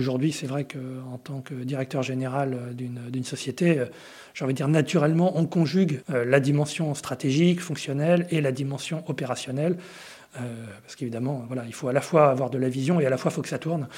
Aujourd'hui, 0.00 0.32
c'est 0.32 0.46
vrai 0.46 0.64
qu'en 0.64 1.18
tant 1.18 1.42
que 1.42 1.52
directeur 1.52 2.02
général 2.02 2.74
d'une 2.74 3.22
société, 3.22 3.84
j'ai 4.32 4.44
envie 4.46 4.54
de 4.54 4.56
dire 4.56 4.66
naturellement, 4.66 5.38
on 5.38 5.44
conjugue 5.44 6.00
la 6.08 6.40
dimension 6.40 6.94
stratégique, 6.94 7.60
fonctionnelle 7.60 8.26
et 8.30 8.40
la 8.40 8.50
dimension 8.50 9.04
opérationnelle. 9.08 9.76
parce 10.32 10.96
qu'évidemment, 10.96 11.44
voilà, 11.48 11.64
il 11.66 11.74
faut 11.74 11.88
à 11.88 11.92
la 11.92 12.00
fois 12.00 12.30
avoir 12.30 12.48
de 12.48 12.56
la 12.56 12.70
vision 12.70 12.98
et 12.98 13.04
à 13.04 13.10
la 13.10 13.18
fois 13.18 13.30
faut 13.30 13.42
que 13.42 13.48
ça 13.50 13.58
tourne 13.58 13.88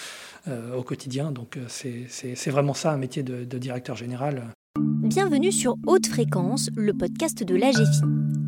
au 0.76 0.82
quotidien. 0.82 1.30
Donc 1.30 1.56
c'est 1.68 2.50
vraiment 2.50 2.74
ça 2.74 2.90
un 2.90 2.98
métier 2.98 3.22
de, 3.22 3.44
de 3.44 3.58
directeur 3.58 3.94
général. 3.94 4.42
Bienvenue 4.80 5.52
sur 5.52 5.76
Haute 5.86 6.08
Fréquence, 6.08 6.68
le 6.74 6.94
podcast 6.94 7.44
de 7.44 7.54
l'AGFI. 7.54 8.00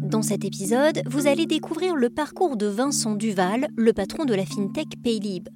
Dans 0.02 0.22
cet 0.22 0.44
épisode, 0.44 1.02
vous 1.06 1.28
allez 1.28 1.46
découvrir 1.46 1.94
le 1.94 2.10
parcours 2.10 2.56
de 2.56 2.66
Vincent 2.66 3.14
Duval, 3.14 3.68
le 3.76 3.92
patron 3.92 4.24
de 4.24 4.34
la 4.34 4.44
fintech 4.44 4.88
Paylib. 5.04 5.48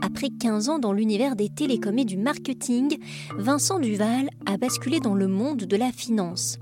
Après 0.00 0.28
15 0.28 0.68
ans 0.68 0.78
dans 0.78 0.92
l'univers 0.92 1.36
des 1.36 1.48
télécoms 1.48 1.98
et 1.98 2.04
du 2.04 2.16
marketing, 2.16 2.98
Vincent 3.36 3.78
Duval 3.78 4.28
a 4.46 4.56
basculé 4.56 5.00
dans 5.00 5.14
le 5.14 5.28
monde 5.28 5.64
de 5.64 5.76
la 5.76 5.92
finance. 5.92 6.58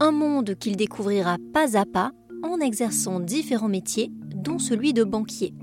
Un 0.00 0.12
monde 0.12 0.54
qu'il 0.58 0.76
découvrira 0.76 1.36
pas 1.52 1.76
à 1.78 1.84
pas 1.84 2.12
en 2.42 2.58
exerçant 2.58 3.20
différents 3.20 3.68
métiers, 3.68 4.10
dont 4.34 4.58
celui 4.58 4.92
de 4.92 5.04
banquier. 5.04 5.54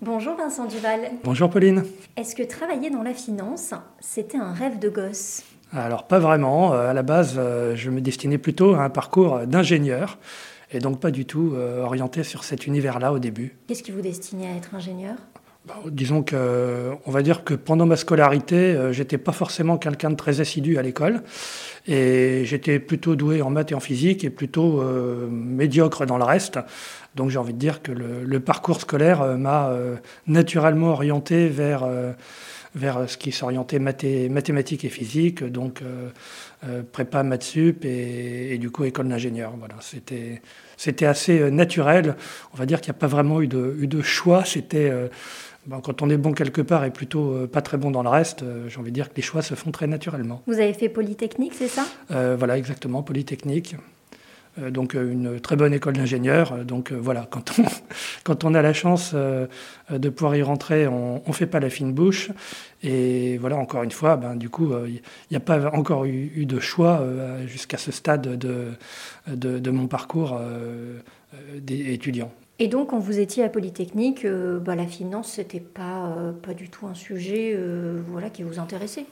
Bonjour 0.00 0.36
Vincent 0.36 0.66
Duval. 0.66 1.10
Bonjour 1.24 1.50
Pauline. 1.50 1.82
Est-ce 2.16 2.36
que 2.36 2.44
travailler 2.44 2.88
dans 2.88 3.02
la 3.02 3.14
finance, 3.14 3.74
c'était 3.98 4.38
un 4.38 4.52
rêve 4.52 4.78
de 4.78 4.88
gosse? 4.88 5.42
Alors 5.72 6.06
pas 6.06 6.18
vraiment. 6.18 6.72
Euh, 6.72 6.90
à 6.90 6.94
la 6.94 7.02
base, 7.02 7.34
euh, 7.36 7.74
je 7.74 7.90
me 7.90 8.00
destinais 8.00 8.38
plutôt 8.38 8.74
à 8.74 8.84
un 8.84 8.90
parcours 8.90 9.40
d'ingénieur 9.46 10.18
et 10.70 10.78
donc 10.78 11.00
pas 11.00 11.10
du 11.10 11.24
tout 11.24 11.52
euh, 11.54 11.82
orienté 11.82 12.22
sur 12.22 12.44
cet 12.44 12.66
univers-là 12.66 13.12
au 13.12 13.18
début. 13.18 13.56
Qu'est-ce 13.66 13.82
qui 13.82 13.90
vous 13.90 14.00
destinait 14.00 14.48
à 14.48 14.56
être 14.56 14.74
ingénieur? 14.74 15.16
Bah, 15.66 15.74
disons 15.86 16.22
que, 16.22 16.92
on 17.04 17.10
va 17.10 17.22
dire 17.22 17.44
que 17.44 17.52
pendant 17.52 17.84
ma 17.84 17.96
scolarité, 17.96 18.88
j'étais 18.92 19.18
pas 19.18 19.32
forcément 19.32 19.76
quelqu'un 19.76 20.10
de 20.10 20.16
très 20.16 20.40
assidu 20.40 20.78
à 20.78 20.82
l'école, 20.82 21.22
et 21.86 22.42
j'étais 22.44 22.78
plutôt 22.78 23.16
doué 23.16 23.42
en 23.42 23.50
maths 23.50 23.72
et 23.72 23.74
en 23.74 23.80
physique, 23.80 24.24
et 24.24 24.30
plutôt 24.30 24.82
médiocre 25.28 26.06
dans 26.06 26.16
le 26.16 26.24
reste. 26.24 26.58
Donc 27.18 27.30
j'ai 27.30 27.38
envie 27.38 27.52
de 27.52 27.58
dire 27.58 27.82
que 27.82 27.90
le, 27.90 28.40
parcours 28.40 28.80
scolaire 28.80 29.22
euh, 29.22 29.36
m'a 29.36 29.70
euh, 29.70 29.96
naturellement 30.28 30.90
orienté 30.90 31.48
vers, 31.48 31.82
euh, 31.82 32.12
vers 32.74 33.08
ce 33.08 33.16
qui 33.16 33.32
s'orientait 33.32 33.78
mathématiques 33.78 34.84
et 34.84 34.88
physique, 34.88 35.44
donc 35.44 35.82
prépa, 36.92 37.22
maths 37.22 37.42
sup 37.42 37.84
et, 37.84 38.58
du 38.58 38.70
coup 38.70 38.84
école 38.84 39.08
d'ingénieur. 39.08 39.54
Voilà, 39.58 39.76
c'était, 39.80 40.42
c'était 40.76 41.06
assez 41.06 41.50
naturel. 41.50 42.16
On 42.52 42.56
va 42.56 42.66
dire 42.66 42.80
qu'il 42.80 42.92
n'y 42.92 42.96
a 42.96 43.00
pas 43.00 43.06
vraiment 43.06 43.40
eu 43.40 43.48
de, 43.48 43.76
eu 43.78 43.86
de 43.86 44.02
choix. 44.02 44.44
C'était 44.44 44.92
quand 45.82 46.02
on 46.02 46.10
est 46.10 46.16
bon 46.16 46.32
quelque 46.32 46.62
part 46.62 46.84
et 46.84 46.90
plutôt 46.90 47.46
pas 47.46 47.62
très 47.62 47.76
bon 47.76 47.90
dans 47.90 48.02
le 48.02 48.08
reste, 48.08 48.44
j'ai 48.68 48.78
envie 48.78 48.90
de 48.90 48.94
dire 48.94 49.08
que 49.10 49.16
les 49.16 49.22
choix 49.22 49.42
se 49.42 49.54
font 49.54 49.70
très 49.70 49.86
naturellement. 49.86 50.42
Vous 50.46 50.54
avez 50.54 50.72
fait 50.72 50.88
Polytechnique, 50.88 51.54
c'est 51.54 51.68
ça? 51.68 51.86
Voilà, 52.08 52.58
exactement, 52.58 53.02
Polytechnique. 53.02 53.76
Euh, 54.58 54.70
donc 54.70 54.94
euh, 54.94 55.10
une 55.10 55.40
très 55.40 55.56
bonne 55.56 55.72
école 55.72 55.94
d'ingénieur. 55.94 56.52
Euh, 56.52 56.64
donc 56.64 56.92
voilà, 56.92 57.26
quand 57.30 57.58
on, 57.58 57.64
quand 58.24 58.44
on 58.44 58.54
a 58.54 58.62
la 58.62 58.72
chance 58.72 59.14
de 59.14 60.08
pouvoir 60.08 60.36
y 60.36 60.42
rentrer, 60.42 60.86
on 60.86 61.22
ne 61.26 61.32
fait 61.32 61.46
pas 61.46 61.60
la 61.60 61.70
fine 61.70 61.92
bouche. 61.92 62.30
Et 62.82 63.38
voilà, 63.38 63.56
encore 63.56 63.82
une 63.82 63.90
fois, 63.90 64.16
ben, 64.16 64.36
du 64.36 64.48
coup, 64.48 64.72
il 64.86 65.00
n'y 65.30 65.36
a 65.36 65.40
pas 65.40 65.70
encore 65.72 66.04
eu, 66.04 66.46
de 66.46 66.60
choix 66.60 67.02
jusqu'à 67.46 67.76
ce 67.76 67.90
stade 67.90 68.38
de, 68.38 68.66
de, 69.26 69.70
mon 69.70 69.88
parcours 69.88 70.40
d'étudiant. 71.60 72.30
Et 72.60 72.68
donc, 72.68 72.90
quand 72.90 72.98
vous 72.98 73.18
étiez 73.18 73.42
à 73.42 73.48
Polytechnique, 73.48 74.26
bah, 74.26 74.76
la 74.76 74.86
finance, 74.86 75.32
ce 75.32 75.40
n'était 75.40 75.60
pas, 75.60 76.14
pas 76.42 76.54
du 76.54 76.68
tout 76.68 76.86
un 76.86 76.94
sujet 76.94 77.58
voilà, 78.08 78.30
qui 78.30 78.42
vous 78.42 78.58
intéressait? 78.60 79.06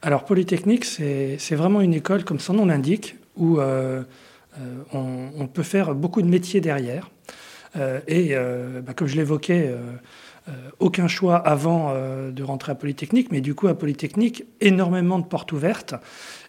Alors, 0.00 0.24
Polytechnique, 0.24 0.84
c'est 0.84 1.54
vraiment 1.54 1.80
une 1.80 1.94
école, 1.94 2.24
comme 2.24 2.40
son 2.40 2.54
nom 2.54 2.66
l'indique, 2.66 3.16
où 3.36 3.58
euh, 4.60 4.82
on, 5.38 5.46
peut 5.46 5.62
faire 5.62 5.94
beaucoup 5.94 6.20
de 6.22 6.28
métiers 6.28 6.60
derrière. 6.60 7.10
Euh, 7.76 8.00
et 8.06 8.30
euh, 8.32 8.82
bah, 8.82 8.92
comme 8.94 9.06
je 9.06 9.16
l'évoquais, 9.16 9.74
aucun 10.80 11.06
choix 11.06 11.36
avant 11.36 11.94
de 11.94 12.42
rentrer 12.42 12.72
à 12.72 12.74
Polytechnique, 12.74 13.30
mais 13.30 13.40
du 13.40 13.54
coup 13.54 13.68
à 13.68 13.78
Polytechnique, 13.78 14.42
énormément 14.60 15.20
de 15.20 15.24
portes 15.24 15.52
ouvertes. 15.52 15.94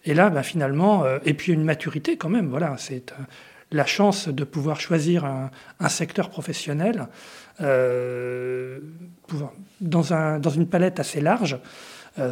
Et 0.06 0.16
là, 0.16 0.32
bah, 0.32 0.42
finalement, 0.42 1.04
et 1.24 1.36
puis 1.36 1.54
une 1.54 1.64
maturité 1.64 2.18
quand 2.18 2.30
même, 2.30 2.48
voilà, 2.48 2.74
c'est 2.78 3.14
la 3.72 3.86
chance 3.86 4.30
de 4.30 4.44
pouvoir 4.44 4.82
choisir 4.82 5.26
un, 5.26 5.52
secteur 5.90 6.32
professionnel 6.32 7.08
dans, 7.60 7.66
un, 10.14 10.40
dans, 10.40 10.50
une 10.50 10.68
palette 10.68 11.00
assez 11.00 11.22
large, 11.22 11.60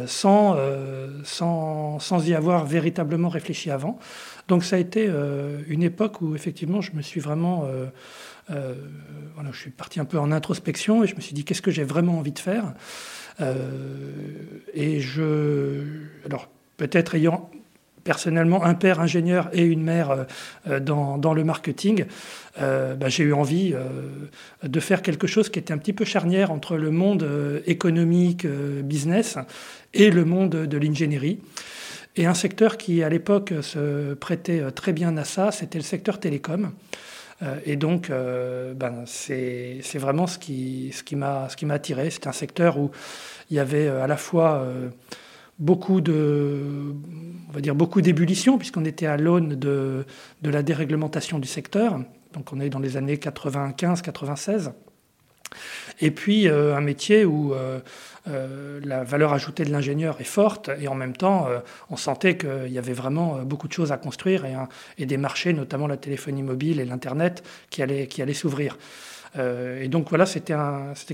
sans, 0.06 0.56
sans, 1.22 2.00
sans, 2.00 2.26
y 2.26 2.34
avoir 2.34 2.66
véritablement 2.66 3.28
réfléchi 3.28 3.70
avant. 3.70 4.00
Donc 4.48 4.64
ça 4.64 4.76
a 4.76 4.78
été 4.78 5.06
euh, 5.08 5.58
une 5.68 5.82
époque 5.82 6.20
où 6.20 6.34
effectivement 6.34 6.80
je 6.80 6.92
me 6.92 7.02
suis 7.02 7.20
vraiment... 7.20 7.64
Euh, 7.66 7.86
euh, 8.50 8.74
voilà, 9.34 9.50
je 9.52 9.58
suis 9.58 9.70
parti 9.70 10.00
un 10.00 10.04
peu 10.04 10.18
en 10.18 10.32
introspection 10.32 11.04
et 11.04 11.06
je 11.06 11.14
me 11.14 11.20
suis 11.20 11.32
dit 11.32 11.44
qu'est-ce 11.44 11.62
que 11.62 11.70
j'ai 11.70 11.84
vraiment 11.84 12.18
envie 12.18 12.32
de 12.32 12.38
faire? 12.38 12.74
et 14.74 15.00
je... 15.00 15.82
Alors 16.26 16.48
peut-être 16.76 17.16
ayant 17.16 17.50
personnellement 18.04 18.62
un 18.62 18.74
père 18.74 19.00
ingénieur 19.00 19.48
et 19.52 19.64
une 19.64 19.82
mère 19.82 20.26
dans, 20.80 21.18
dans, 21.18 21.34
le 21.34 21.42
marketing, 21.42 22.04
bah, 22.56 23.08
j'ai 23.08 23.24
eu 23.24 23.32
envie 23.32 23.74
de 24.62 24.80
faire 24.80 25.02
quelque 25.02 25.26
chose 25.26 25.48
qui 25.48 25.58
était 25.58 25.72
un 25.72 25.78
petit 25.78 25.94
peu 25.94 26.04
charnière 26.04 26.52
entre 26.52 26.76
le 26.76 26.92
monde 26.92 27.26
économique, 27.66 28.46
business, 28.46 29.38
et 29.94 30.10
le 30.10 30.24
monde 30.24 30.50
de 30.50 30.78
l'ingénierie. 30.78 31.40
Et 32.16 32.26
un 32.26 32.34
secteur 32.34 32.76
qui, 32.76 33.02
à 33.02 33.08
l'époque, 33.08 33.54
se 33.62 34.14
prêtait 34.14 34.60
euh, 34.60 34.70
très 34.70 34.92
bien 34.92 35.16
à 35.16 35.24
ça, 35.24 35.50
c'était 35.50 35.78
le 35.78 35.84
secteur 35.84 36.20
télécom. 36.20 36.72
Euh, 37.42 37.56
et 37.64 37.76
donc, 37.76 38.10
euh, 38.10 38.74
ben, 38.74 39.04
c'est 39.06 39.80
vraiment 39.94 40.26
ce 40.26 40.38
qui, 40.38 40.92
m'a 41.16 41.48
attiré. 41.70 42.10
C'est 42.10 42.26
un 42.26 42.32
secteur 42.32 42.78
où 42.78 42.90
il 43.50 43.56
y 43.56 43.60
avait 43.60 43.88
à 43.88 44.06
la 44.06 44.16
fois 44.16 44.66
beaucoup 45.58 46.00
beaucoup 47.74 48.00
d'ébullition, 48.00 48.58
puisqu'on 48.58 48.84
était 48.84 49.06
à 49.06 49.16
l'aune 49.16 49.56
de 49.56 50.04
la 50.42 50.62
déréglementation 50.62 51.38
du 51.38 51.48
secteur. 51.48 51.98
Donc, 52.34 52.52
on 52.52 52.60
est 52.60 52.68
dans 52.68 52.78
les 52.78 52.96
années 52.96 53.16
95-96. 53.16 54.72
Et 56.00 56.10
puis, 56.10 56.48
un 56.48 56.80
métier 56.80 57.24
où 57.24 57.54
euh, 58.28 58.78
la 58.84 59.02
valeur 59.02 59.32
ajoutée 59.32 59.64
de 59.64 59.72
l'ingénieur 59.72 60.20
est 60.20 60.24
forte 60.24 60.70
et 60.80 60.86
en 60.86 60.94
même 60.94 61.16
temps, 61.16 61.48
euh, 61.48 61.58
on 61.90 61.96
sentait 61.96 62.36
qu'il 62.36 62.70
y 62.70 62.78
avait 62.78 62.92
vraiment 62.92 63.38
euh, 63.38 63.42
beaucoup 63.42 63.66
de 63.66 63.72
choses 63.72 63.90
à 63.90 63.96
construire 63.96 64.44
et, 64.96 65.06
des 65.06 65.16
marchés, 65.16 65.52
notamment 65.52 65.88
la 65.88 65.96
téléphonie 65.96 66.44
mobile 66.44 66.78
et 66.78 66.84
l'Internet, 66.84 67.42
qui 67.68 67.82
allaient, 67.82 68.06
qui 68.06 68.22
allait 68.22 68.32
s'ouvrir. 68.32 68.78
et 69.36 69.88
donc 69.88 70.08
voilà, 70.10 70.26
c'était 70.26 70.54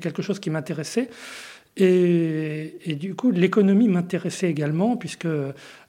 quelque 0.00 0.22
chose 0.22 0.38
qui 0.38 0.50
m'intéressait. 0.50 1.09
Et, 1.81 2.97
du 2.99 3.15
coup, 3.15 3.31
l'économie 3.31 3.89
m'intéressait 3.89 4.50
également, 4.50 4.97
puisque 4.97 5.28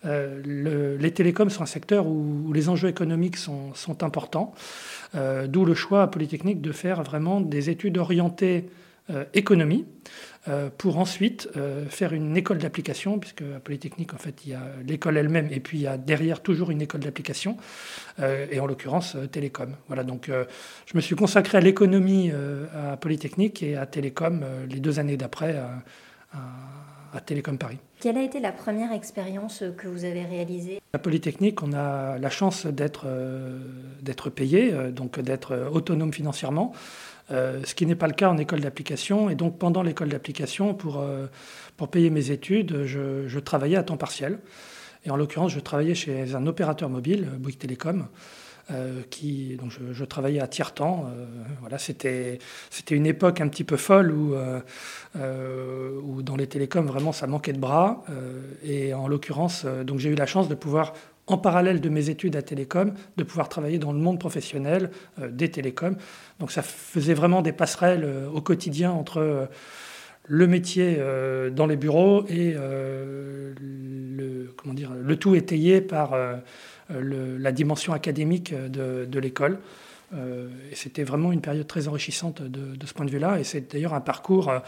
les 0.03 1.11
télécoms 1.11 1.49
sont 1.49 1.63
un 1.63 1.67
secteur 1.67 2.07
où, 2.07 2.53
les 2.53 2.69
enjeux 2.69 2.89
économiques 2.89 3.37
sont, 3.37 4.03
importants. 4.03 4.53
D'où 5.13 5.65
le 5.65 5.73
choix 5.73 6.03
à 6.03 6.07
Polytechnique 6.07 6.61
de 6.61 6.71
faire 6.71 7.01
vraiment 7.01 7.41
des 7.41 7.69
études 7.69 7.97
orientées 7.97 8.65
économie. 9.33 9.85
Euh, 10.47 10.69
pour 10.75 10.97
ensuite 10.97 11.49
euh, 11.57 11.85
faire 11.89 12.13
une 12.13 12.37
école 12.37 12.59
d'application, 12.59 13.19
puisque 13.19 13.41
à 13.41 13.59
Polytechnique, 13.59 14.13
en 14.13 14.17
fait, 14.17 14.45
il 14.45 14.51
y 14.51 14.53
a 14.53 14.61
l'école 14.87 15.17
elle-même, 15.17 15.49
et 15.51 15.59
puis 15.59 15.79
il 15.79 15.81
y 15.81 15.87
a 15.87 15.97
derrière 15.97 16.41
toujours 16.41 16.71
une 16.71 16.81
école 16.81 17.01
d'application, 17.01 17.57
euh, 18.19 18.47
et 18.49 18.61
en 18.61 18.65
l'occurrence 18.65 19.17
Télécom. 19.31 19.75
Voilà, 19.87 20.03
donc 20.03 20.31
je 20.85 20.95
me 20.95 21.01
suis 21.01 21.15
consacré 21.15 21.57
à 21.57 21.61
l'économie 21.61 22.31
à 22.73 22.95
Polytechnique 22.95 23.61
et 23.63 23.75
à 23.75 23.85
Télécom 23.85 24.45
les 24.69 24.79
deux 24.79 24.99
années 24.99 25.17
d'après 25.17 25.61
à, 26.31 27.19
Télécom 27.25 27.57
Paris. 27.57 27.79
Quelle 27.99 28.17
a 28.17 28.23
été 28.23 28.39
la 28.39 28.51
première 28.51 28.93
expérience 28.93 29.63
que 29.77 29.87
vous 29.87 30.05
avez 30.05 30.23
réalisée? 30.23 30.79
À 30.93 30.99
Polytechnique, 30.99 31.61
on 31.63 31.73
a 31.73 32.17
la 32.17 32.29
chance 32.29 32.65
d'être 32.65 33.07
d'être 34.01 34.29
payé, 34.29 34.71
donc 34.91 35.19
d'être 35.19 35.69
autonome 35.71 36.13
financièrement. 36.13 36.73
Euh, 37.31 37.61
ce 37.63 37.75
qui 37.75 37.85
n'est 37.85 37.95
pas 37.95 38.07
le 38.07 38.13
cas 38.13 38.29
en 38.29 38.37
école 38.37 38.61
d'application. 38.61 39.29
Et 39.29 39.35
donc 39.35 39.57
pendant 39.57 39.83
l'école 39.83 40.09
d'application, 40.09 40.73
pour, 40.73 40.99
euh, 40.99 41.27
pour 41.77 41.89
payer 41.89 42.09
mes 42.09 42.31
études, 42.31 42.85
je, 42.85 43.39
travaillais 43.39 43.77
à 43.77 43.83
temps 43.83 43.97
partiel. 43.97 44.39
Et 45.05 45.11
en 45.11 45.15
l'occurrence, 45.15 45.51
je 45.51 45.59
travaillais 45.59 45.95
chez 45.95 46.35
un 46.35 46.45
opérateur 46.47 46.89
mobile, 46.89 47.27
Bouygues 47.37 47.57
Télécom. 47.57 48.07
Euh, 48.71 49.01
qui, 49.09 49.57
donc 49.57 49.71
je, 49.91 50.03
travaillais 50.03 50.41
à 50.41 50.47
tiers-temps. 50.47 51.09
voilà, 51.59 51.79
c'était, 51.79 52.37
c'était 52.69 52.93
une 52.93 53.07
époque 53.07 53.41
un 53.41 53.47
petit 53.47 53.63
peu 53.63 53.77
folle 53.77 54.11
où, 54.11 54.35
où 55.15 56.21
dans 56.21 56.35
les 56.35 56.45
télécoms, 56.45 56.85
vraiment, 56.85 57.11
ça 57.11 57.25
manquait 57.25 57.53
de 57.53 57.59
bras. 57.59 58.03
et 58.63 58.93
en 58.93 59.07
l'occurrence, 59.07 59.65
donc 59.65 59.97
j'ai 59.97 60.09
eu 60.09 60.15
la 60.15 60.27
chance 60.27 60.47
de 60.49 60.53
pouvoir 60.53 60.93
en 61.31 61.37
parallèle 61.37 61.79
de 61.81 61.89
mes 61.89 62.09
études 62.09 62.35
à 62.35 62.41
Télécom, 62.41 62.93
de 63.17 63.23
pouvoir 63.23 63.49
travailler 63.49 63.79
dans 63.79 63.91
le 63.91 63.99
monde 63.99 64.19
professionnel 64.19 64.91
des 65.17 65.49
télécoms. 65.49 65.95
Donc 66.39 66.51
ça 66.51 66.61
faisait 66.61 67.13
vraiment 67.13 67.41
des 67.41 67.51
passerelles 67.51 68.07
au 68.33 68.41
quotidien 68.41 68.91
entre 68.91 69.47
le 70.23 70.47
métier 70.47 70.99
dans 71.55 71.65
les 71.65 71.77
bureaux 71.77 72.25
et 72.27 72.53
le, 73.59 74.53
comment 74.57 74.73
dire, 74.73 74.91
le 74.93 75.15
tout 75.15 75.35
étayé 75.35 75.81
par 75.81 76.15
la 76.89 77.51
dimension 77.51 77.93
académique 77.93 78.53
de 78.53 79.19
l'école. 79.19 79.59
Euh, 80.15 80.47
c'était 80.73 81.03
vraiment 81.03 81.31
une 81.31 81.41
période 81.41 81.67
très 81.67 81.87
enrichissante 81.87 82.41
de, 82.41 82.85
ce 82.85 82.93
point 82.93 83.05
de 83.05 83.11
vue-là. 83.11 83.39
Et 83.39 83.43
c'est 83.43 83.71
d'ailleurs 83.71 83.93
un 83.93 84.01
parcours, 84.01 84.49
euh, 84.49 84.59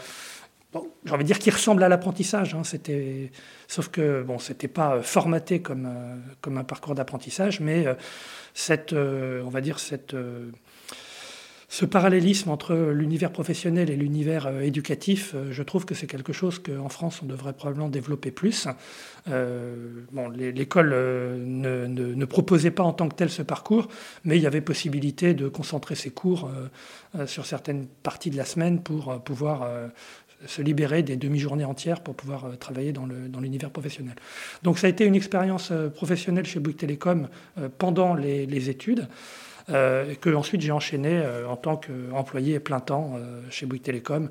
j'ai 1.04 1.12
envie 1.12 1.24
de 1.24 1.26
dire, 1.26 1.38
qui 1.38 1.50
ressemble 1.50 1.82
à 1.82 1.88
l'apprentissage. 1.88 2.54
Hein. 2.54 2.64
C'était, 2.64 3.30
sauf 3.68 3.88
que 3.88 4.22
bon, 4.22 4.38
c'était 4.38 4.68
pas 4.68 5.02
formaté 5.02 5.60
comme, 5.60 5.86
euh, 5.86 6.16
comme 6.40 6.58
un 6.58 6.64
parcours 6.64 6.94
d'apprentissage, 6.94 7.60
mais 7.60 7.86
cette, 8.54 8.92
on 8.92 9.48
va 9.48 9.60
dire, 9.60 9.78
cette 9.78 10.14
ce 11.72 11.86
parallélisme 11.86 12.50
entre 12.50 12.74
l'univers 12.74 13.32
professionnel 13.32 13.88
et 13.88 13.96
l'univers 13.96 14.46
euh, 14.46 14.60
éducatif, 14.60 15.32
euh, 15.34 15.52
je 15.52 15.62
trouve 15.62 15.86
que 15.86 15.94
c'est 15.94 16.06
quelque 16.06 16.34
chose 16.34 16.58
qu'en 16.58 16.90
France, 16.90 17.20
on 17.22 17.26
devrait 17.26 17.54
probablement 17.54 17.88
développer 17.88 18.30
plus. 18.30 18.68
Euh, 19.28 19.86
bon, 20.12 20.28
L'école 20.28 20.90
ne, 20.90 22.24
proposait 22.26 22.72
pas 22.72 22.82
en 22.82 22.92
tant 22.92 23.08
que 23.08 23.14
tel 23.14 23.30
ce 23.30 23.40
parcours, 23.40 23.88
mais 24.24 24.36
il 24.36 24.42
y 24.42 24.46
avait 24.46 24.60
possibilité 24.60 25.32
de 25.32 25.48
concentrer 25.48 25.94
ses 25.94 26.10
cours 26.10 26.50
sur 27.26 27.46
certaines 27.46 27.86
parties 28.02 28.30
de 28.30 28.36
la 28.36 28.44
semaine 28.44 28.82
pour 28.82 29.22
pouvoir 29.22 29.68
se 30.46 30.62
libérer 30.62 31.02
des 31.02 31.16
demi-journées 31.16 31.64
entières 31.64 32.00
pour 32.00 32.14
pouvoir 32.14 32.58
travailler 32.58 32.92
dans 32.92 33.06
l'univers 33.40 33.70
professionnel. 33.70 34.14
Donc 34.62 34.78
ça 34.78 34.86
a 34.86 34.90
été 34.90 35.04
une 35.04 35.14
expérience 35.14 35.72
professionnelle 35.94 36.46
chez 36.46 36.60
Bouygues 36.60 36.76
Télécom 36.76 37.28
pendant 37.78 38.14
les 38.14 38.70
études. 38.70 39.06
Euh, 39.70 40.14
que 40.16 40.30
ensuite 40.34 40.60
j'ai 40.60 40.72
enchaîné 40.72 41.10
euh, 41.12 41.48
en 41.48 41.56
tant 41.56 41.76
qu'employé 41.76 42.58
plein 42.58 42.80
temps 42.80 43.14
euh, 43.16 43.40
chez 43.50 43.66
Bouygues 43.66 43.82
Télécom 43.82 44.28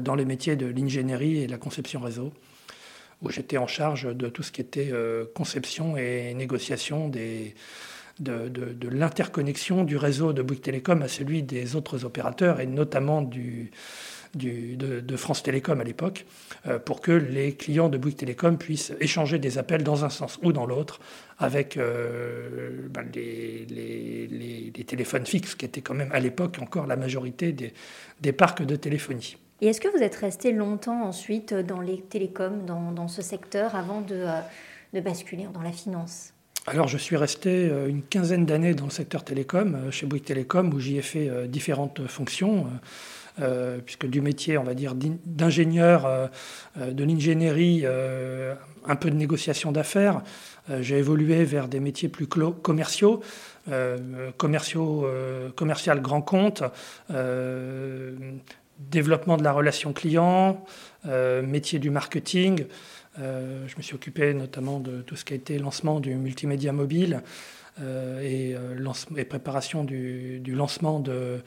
dans 0.00 0.14
les 0.14 0.24
métiers 0.24 0.56
de 0.56 0.66
l'ingénierie 0.66 1.42
et 1.42 1.46
de 1.46 1.52
la 1.52 1.58
conception 1.58 2.00
réseau, 2.00 2.32
où 3.20 3.30
j'étais 3.30 3.58
en 3.58 3.66
charge 3.66 4.14
de 4.14 4.28
tout 4.28 4.42
ce 4.42 4.50
qui 4.50 4.60
était 4.60 4.92
conception 5.34 5.96
et 5.96 6.34
négociation 6.34 7.08
des, 7.08 7.54
de, 8.18 8.48
de 8.48 8.88
l'interconnexion 8.88 9.84
du 9.84 9.96
réseau 9.96 10.32
de 10.32 10.42
Bouygues 10.42 10.62
Télécom 10.62 11.02
à 11.02 11.08
celui 11.08 11.42
des 11.42 11.76
autres 11.76 12.04
opérateurs 12.04 12.60
et 12.60 12.66
notamment 12.66 13.22
du, 13.22 13.70
de, 14.34 15.16
France 15.16 15.42
Télécom 15.42 15.80
à 15.80 15.84
l'époque, 15.84 16.26
euh, 16.66 16.78
pour 16.78 17.00
que 17.00 17.12
les 17.12 17.54
clients 17.54 17.88
de 17.88 17.98
Bouygues 17.98 18.16
Télécom 18.16 18.56
puissent 18.58 18.92
échanger 19.00 19.38
des 19.38 19.58
appels 19.58 19.84
dans 19.84 20.04
un 20.04 20.10
sens 20.10 20.38
ou 20.42 20.52
dans 20.52 20.66
l'autre 20.66 21.00
avec 21.38 21.76
euh, 21.76 22.88
ben, 22.90 23.06
les, 23.14 24.72
téléphones 24.86 25.26
fixes, 25.26 25.54
qui 25.54 25.64
étaient 25.64 25.80
quand 25.80 25.94
même 25.94 26.10
à 26.12 26.20
l'époque 26.20 26.58
encore 26.60 26.86
la 26.86 26.96
majorité 26.96 27.52
des, 27.52 28.32
parcs 28.32 28.62
de 28.62 28.76
téléphonie. 28.76 29.36
Et 29.60 29.68
est-ce 29.68 29.80
que 29.80 29.88
vous 29.88 30.02
êtes 30.02 30.16
resté 30.16 30.52
longtemps 30.52 31.04
ensuite 31.04 31.54
dans 31.54 31.80
les 31.80 32.00
télécoms, 32.00 32.66
dans, 32.66 33.08
ce 33.08 33.22
secteur, 33.22 33.74
avant 33.76 34.00
de, 34.00 34.16
euh, 34.16 34.40
de 34.92 35.00
basculer 35.00 35.46
dans 35.52 35.62
la 35.62 35.72
finance? 35.72 36.32
Alors, 36.66 36.86
je 36.86 36.98
suis 36.98 37.16
resté 37.16 37.66
une 37.88 38.02
quinzaine 38.02 38.46
d'années 38.46 38.74
dans 38.74 38.84
le 38.84 38.90
secteur 38.90 39.24
télécom, 39.24 39.90
chez 39.90 40.06
Bouygues 40.06 40.24
Télécom, 40.24 40.72
où 40.72 40.78
j'y 40.78 40.96
ai 40.96 41.02
fait 41.02 41.48
différentes 41.48 42.06
fonctions. 42.06 42.68
Euh, 43.40 43.78
puisque 43.84 44.06
du 44.06 44.20
métier, 44.20 44.58
on 44.58 44.62
va 44.62 44.74
dire, 44.74 44.94
d'ingénieur, 44.94 46.04
euh, 46.04 46.26
euh, 46.78 46.92
de 46.92 47.02
l'ingénierie, 47.02 47.86
un 48.86 48.96
peu 48.96 49.10
de 49.10 49.16
négociation 49.16 49.72
d'affaires, 49.72 50.22
j'ai 50.80 50.98
évolué 50.98 51.44
vers 51.44 51.68
des 51.68 51.80
métiers 51.80 52.08
plus 52.08 52.26
commerciaux, 52.26 53.22
commerciaux 54.36 55.06
commercial 55.56 56.00
grand 56.00 56.22
compte, 56.22 56.62
développement 58.78 59.36
de 59.36 59.44
la 59.44 59.52
relation 59.52 59.92
client, 59.92 60.64
métier 61.44 61.78
du 61.78 61.90
marketing. 61.90 62.66
je 63.18 63.76
me 63.76 63.82
suis 63.82 63.94
occupé 63.94 64.34
notamment 64.34 64.80
de 64.80 65.02
tout 65.02 65.16
ce 65.16 65.24
qui 65.24 65.32
a 65.32 65.36
été 65.36 65.58
lancement 65.58 66.00
du 66.00 66.14
multimédia 66.14 66.72
mobile. 66.72 67.22
Euh, 67.80 68.20
et, 68.20 68.54
euh, 68.54 68.92
et, 69.16 69.24
préparation 69.24 69.82
du, 69.82 70.42
lancement 70.46 71.00
de, 71.00 71.40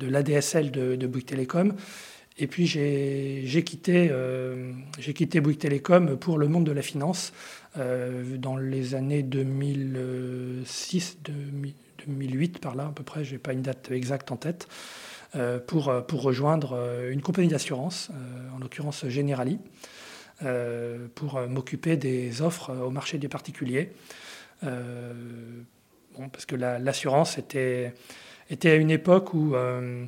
l'ADSL 0.00 0.70
de, 0.70 0.94
de 0.96 1.06
Bouygues 1.06 1.26
Télécom. 1.26 1.74
Et 2.38 2.46
puis 2.46 2.66
j'ai 2.66 3.64
quitté, 3.64 4.08
euh, 4.10 4.72
quitté 4.98 5.40
Bouygues 5.40 5.58
Télécom 5.58 6.18
pour 6.18 6.36
le 6.38 6.48
monde 6.48 6.64
de 6.64 6.72
la 6.72 6.82
finance 6.82 7.32
dans 7.76 8.56
les 8.56 8.94
années 8.94 9.22
2006, 9.22 11.18
2008 12.06 12.58
par 12.58 12.74
là 12.74 12.86
à 12.86 12.92
peu 12.92 13.04
près, 13.04 13.24
je 13.24 13.32
n'ai 13.32 13.38
pas 13.38 13.52
une 13.52 13.62
date 13.62 13.90
exacte 13.90 14.32
en 14.32 14.36
tête, 14.36 14.66
pour, 15.66 15.92
pour 16.08 16.22
rejoindre 16.22 16.76
une 17.10 17.22
compagnie 17.22 17.48
d'assurance, 17.48 18.10
en 18.54 18.58
l'occurrence 18.58 19.06
Generali, 19.06 19.58
pour 21.14 21.40
m'occuper 21.48 21.96
des 21.96 22.42
offres 22.42 22.74
au 22.74 22.90
marché 22.90 23.18
des 23.18 23.28
particuliers. 23.28 23.92
Euh, 24.64 25.12
parce 26.32 26.44
que 26.44 26.56
l'assurance 26.56 27.38
était, 27.38 27.94
à 28.64 28.74
une 28.74 28.90
époque 28.90 29.32
où 29.32 29.54
euh, 29.54 30.04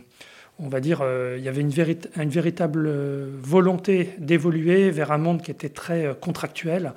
on 0.58 0.69
va 0.69 0.81
dire, 0.81 1.00
euh, 1.02 1.37
il 1.38 1.44
y 1.44 1.49
avait 1.49 1.62
une, 1.62 2.28
véritable 2.28 2.90
volonté 3.40 4.10
d'évoluer 4.19 4.90
vers 4.90 5.10
un 5.12 5.19
monde 5.19 5.43
qui 5.43 5.50
était 5.50 5.70
très 5.70 6.14
contractuel, 6.20 6.93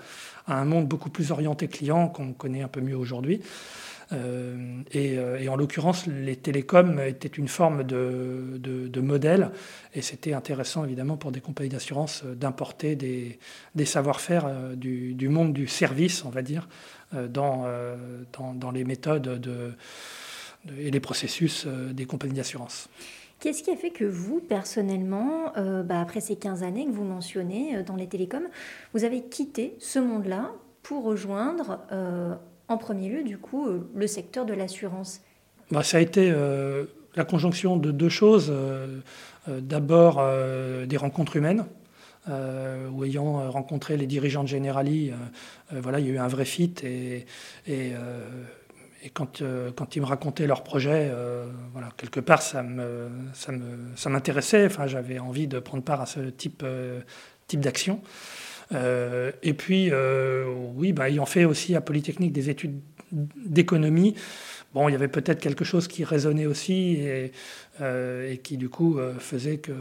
à 0.48 0.60
un 0.60 0.66
monde 0.66 0.88
beaucoup 0.88 1.10
plus 1.10 1.32
orienté 1.32 1.68
client 1.68 2.10
qu'on 2.10 2.34
connaît 2.34 2.62
un 2.62 2.68
peu 2.68 2.82
mieux 2.82 2.98
aujourd'hui. 2.98 3.42
et, 4.12 5.50
en 5.50 5.56
l'occurrence, 5.56 6.08
les 6.08 6.36
télécoms 6.36 7.00
étaient 7.00 7.30
une 7.30 7.48
forme 7.48 7.84
de, 7.84 9.00
modèle, 9.02 9.52
et 9.94 10.02
c'était 10.02 10.34
intéressant 10.34 10.84
évidemment 10.84 11.16
pour 11.16 11.32
des 11.32 11.42
compagnies 11.42 11.70
d'assurance 11.70 12.24
d'importer 12.26 12.96
des, 12.96 13.40
savoir-faire 13.86 14.76
du, 14.76 15.30
monde 15.30 15.54
du 15.54 15.68
service, 15.68 16.26
on 16.26 16.30
va 16.30 16.42
dire, 16.42 16.68
euh, 17.14 17.28
euh, 17.38 17.96
dans, 18.34 18.54
dans, 18.54 18.72
les 18.72 18.84
méthodes 18.84 19.40
de, 19.40 19.74
et 20.78 20.90
les 20.90 21.00
processus 21.00 21.66
euh, 21.68 21.94
des 21.94 22.06
compagnies 22.06 22.34
d'assurance. 22.34 22.90
Qu'est-ce 23.40 23.64
qui 23.64 23.70
a 23.70 23.76
fait 23.76 23.92
que 23.92 24.06
vous, 24.06 24.40
personnellement, 24.40 25.52
bah, 25.84 26.00
après 26.00 26.22
ces 26.22 26.38
15 26.38 26.64
années 26.64 26.86
que 26.86 26.92
vous 26.92 27.04
mentionnez 27.04 27.84
dans 27.84 27.96
les 27.96 28.08
télécoms, 28.08 28.48
vous 28.94 29.04
avez 29.04 29.24
quitté 29.24 29.76
ce 29.80 30.00
monde-là 30.00 30.52
pour 30.82 31.04
rejoindre, 31.04 31.82
en 32.70 32.78
premier 32.78 33.10
lieu, 33.10 33.24
du 33.24 33.38
coup, 33.38 33.68
le 33.94 34.08
secteur 34.08 34.46
de 34.46 34.54
l'assurance? 34.54 35.20
Bah, 35.70 35.84
Ça 35.84 35.98
a 35.98 36.00
été 36.00 36.34
la 37.16 37.26
conjonction 37.26 37.76
de 37.76 37.92
deux 37.92 38.10
choses. 38.10 38.52
D'abord, 39.48 40.26
des 40.88 40.98
rencontres 40.98 41.36
humaines. 41.36 41.66
Euh, 42.28 42.90
où 42.90 43.04
ayant 43.04 43.40
euh, 43.40 43.50
rencontré 43.50 43.98
les 43.98 44.08
dirigeants 44.08 44.42
de 44.42 44.48
Generali, 44.48 45.12
euh, 45.12 45.80
voilà, 45.80 46.00
il 46.00 46.08
y 46.08 46.10
a 46.10 46.14
eu 46.14 46.18
un 46.18 46.28
vrai 46.28 46.46
fit 46.46 46.74
et, 46.84 47.28
quand, 49.14 49.42
ils 49.42 50.02
me 50.02 50.06
racontaient 50.06 50.48
leur 50.48 50.64
projet, 50.64 51.12
voilà, 51.72 51.90
quelque 51.96 52.20
part, 52.20 52.42
ça, 52.42 52.64
m'intéressait. 52.64 54.66
Enfin, 54.66 54.88
j'avais 54.88 55.20
envie 55.20 55.46
de 55.46 55.60
prendre 55.60 55.84
part 55.84 56.02
à 56.02 56.08
ce 56.08 56.22
type, 56.22 56.66
type 57.46 57.60
d'action. 57.60 58.02
et 58.72 59.54
puis, 59.54 59.92
oui, 60.74 60.92
bah, 60.92 61.10
ayant 61.10 61.28
fait 61.28 61.46
aussi 61.46 61.76
à 61.76 61.82
Polytechnique 61.82 62.34
des 62.34 62.50
études 62.50 62.82
d'économie, 63.12 64.16
Bon, 64.76 64.90
il 64.90 64.92
y 64.92 64.96
avait 64.96 65.08
peut-être 65.08 65.40
quelque 65.40 65.64
chose 65.64 65.88
qui 65.88 66.04
résonnait 66.04 66.48
aussi 66.48 66.96
et, 66.96 67.32
euh, 67.80 68.36
qui 68.36 68.58
du 68.58 68.68
coup 68.68 69.00
euh, 69.00 69.18
faisait 69.20 69.58
que 69.58 69.72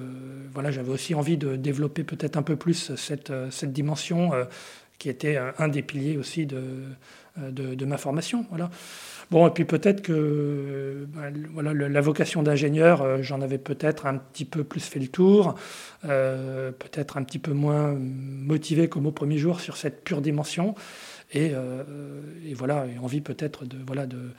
voilà, 0.52 0.70
j'avais 0.70 0.90
aussi 0.90 1.16
envie 1.16 1.36
de 1.36 1.56
développer 1.56 2.04
peut-être 2.04 2.36
un 2.36 2.44
peu 2.44 2.54
plus 2.54 2.94
cette, 2.94 3.30
euh, 3.30 3.50
cette 3.50 3.72
dimension 3.72 4.30
qui 4.98 5.08
était 5.08 5.36
un, 5.58 5.66
des 5.66 5.82
piliers 5.82 6.16
aussi 6.16 6.46
de, 6.46 6.84
de, 7.36 7.84
ma 7.84 7.98
formation. 7.98 8.46
Voilà. 8.50 8.70
Bon, 9.34 9.48
et 9.48 9.50
puis 9.50 9.64
peut-être 9.64 10.00
que 10.00 11.08
bah, 11.08 11.22
voilà, 11.52 11.74
la 11.74 12.00
vocation 12.00 12.44
d'ingénieur, 12.44 13.20
j'en 13.20 13.40
avais 13.40 13.58
peut-être 13.58 14.06
un 14.06 14.16
petit 14.16 14.44
peu 14.44 14.62
plus 14.62 14.84
fait 14.84 15.00
le 15.00 15.08
tour, 15.08 15.56
peut-être 16.02 17.16
un 17.16 17.24
petit 17.24 17.40
peu 17.40 17.52
moins 17.52 17.96
motivé 17.98 18.88
comme 18.88 19.06
au 19.06 19.10
premier 19.10 19.36
jour 19.36 19.58
sur 19.58 19.76
cette 19.76 20.04
pure 20.04 20.20
dimension. 20.20 20.76
Et, 21.32 21.52
et 22.44 22.54
voilà, 22.54 22.86
et 22.86 22.96
envie 22.98 23.20
peut-être 23.20 23.64
de, 23.64 23.76
voilà, 23.84 24.06
de, 24.06 24.30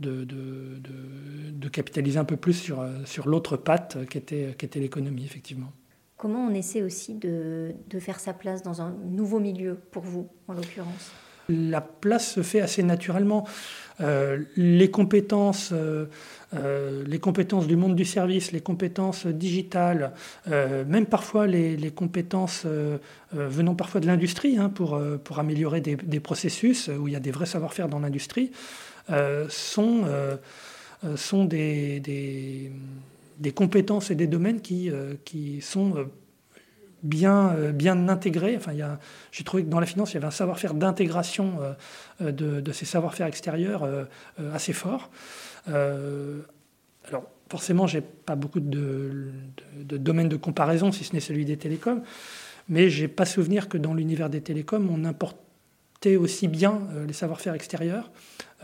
de, 0.00 0.24
de, 0.24 1.68
capitaliser 1.68 2.18
un 2.18 2.24
peu 2.24 2.36
plus 2.36 2.54
sur, 2.54 2.84
sur 3.04 3.28
l'autre 3.28 3.56
patte 3.56 4.04
qui 4.08 4.18
était, 4.18 4.56
qui 4.58 4.66
était 4.66 4.80
l'économie, 4.80 5.24
effectivement. 5.24 5.70
Comment 6.16 6.44
on 6.44 6.54
essaie 6.54 6.82
aussi 6.82 7.14
de, 7.14 7.72
faire 8.00 8.18
sa 8.18 8.34
place 8.34 8.64
dans 8.64 8.82
un 8.82 8.90
nouveau 9.04 9.38
milieu, 9.38 9.78
pour 9.92 10.02
vous, 10.02 10.28
en 10.48 10.54
l'occurrence? 10.54 11.12
La 11.50 11.80
place 11.80 12.32
se 12.32 12.42
fait 12.42 12.60
assez 12.60 12.82
naturellement. 12.82 13.46
les 14.56 14.90
compétences 14.90 15.74
euh, 16.52 17.04
les 17.06 17.20
compétences 17.20 17.68
du 17.68 17.76
monde 17.76 17.94
du 17.94 18.04
service, 18.04 18.50
les 18.50 18.60
compétences 18.60 19.26
digitales, 19.26 20.12
euh, 20.50 20.84
même 20.84 21.06
parfois 21.06 21.46
les, 21.46 21.92
compétences 21.92 22.64
euh, 22.66 22.98
venant 23.32 23.76
parfois 23.76 24.00
de 24.00 24.06
l'industrie 24.08 24.58
hein, 24.58 24.68
pour, 24.68 25.00
pour 25.22 25.38
améliorer 25.38 25.80
des, 25.80 26.20
processus 26.20 26.88
où 26.88 27.06
il 27.06 27.12
y 27.12 27.16
a 27.16 27.20
des 27.20 27.30
vrais 27.30 27.46
savoir-faire 27.46 27.88
dans 27.88 28.00
l'industrie, 28.00 28.50
sont, 29.48 30.04
sont 31.16 31.44
des, 31.44 32.00
des, 32.00 32.72
des, 33.38 33.52
compétences 33.52 34.10
et 34.10 34.14
des 34.14 34.26
domaines 34.26 34.60
qui, 34.60 34.90
qui 35.24 35.60
sont 35.60 36.06
bien, 37.02 37.54
bien 37.72 38.08
intégrés. 38.08 38.56
Enfin, 38.56 38.72
j'ai 39.32 39.44
trouvé 39.44 39.64
que 39.64 39.68
dans 39.68 39.80
la 39.80 39.86
finance, 39.86 40.12
il 40.12 40.14
y 40.14 40.16
avait 40.18 40.26
un 40.26 40.30
savoir-faire 40.30 40.74
d'intégration 40.74 41.58
de, 42.20 42.60
de, 42.60 42.72
ces 42.72 42.84
savoir-faire 42.84 43.26
extérieurs 43.26 43.88
assez 44.52 44.72
fort. 44.72 45.10
Euh, 45.68 46.40
alors, 47.08 47.24
forcément, 47.48 47.86
je 47.86 47.98
n'ai 47.98 48.02
pas 48.02 48.36
beaucoup 48.36 48.60
de, 48.60 49.32
domaines 49.74 50.28
de 50.28 50.36
comparaison, 50.36 50.92
si 50.92 51.04
ce 51.04 51.12
n'est 51.12 51.20
celui 51.20 51.44
des 51.44 51.56
télécoms, 51.56 52.02
mais 52.68 52.90
je 52.90 53.02
n'ai 53.02 53.08
pas 53.08 53.26
souvenir 53.26 53.68
que 53.68 53.78
dans 53.78 53.94
l'univers 53.94 54.30
des 54.30 54.40
télécoms, 54.40 54.88
on 54.90 55.04
aussi 56.16 56.48
bien 56.48 56.80
euh, 56.94 57.06
les 57.06 57.12
savoir-faire 57.12 57.54
extérieurs 57.54 58.10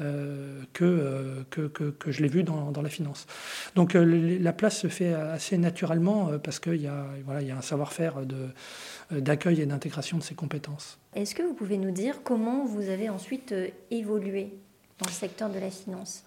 euh, 0.00 0.62
que, 0.72 1.44
que, 1.50 2.10
je 2.10 2.22
l'ai 2.22 2.28
vu 2.28 2.42
dans, 2.42 2.82
la 2.82 2.88
finance. 2.88 3.26
Donc 3.74 3.94
la 3.94 4.52
place 4.52 4.78
se 4.78 4.88
fait 4.88 5.14
assez 5.14 5.56
naturellement 5.56 6.38
parce 6.38 6.60
qu'il 6.60 6.82
y, 6.82 6.86
a, 6.86 7.06
voilà, 7.24 7.40
y 7.40 7.50
a 7.50 7.56
un 7.56 7.62
savoir-faire 7.62 8.16
d'accueil 9.10 9.62
et 9.62 9.66
d'intégration 9.66 10.18
de 10.18 10.22
ces 10.22 10.34
compétences. 10.34 10.98
Est-ce 11.14 11.34
que 11.34 11.42
vous 11.42 11.54
pouvez 11.54 11.78
nous 11.78 11.92
dire 11.92 12.20
comment 12.22 12.66
vous 12.66 12.90
avez 12.90 13.08
ensuite 13.08 13.54
évolué 13.90 14.52
dans 14.98 15.06
le 15.06 15.12
secteur 15.12 15.48
de 15.48 15.58
la 15.58 15.70
finance? 15.70 16.24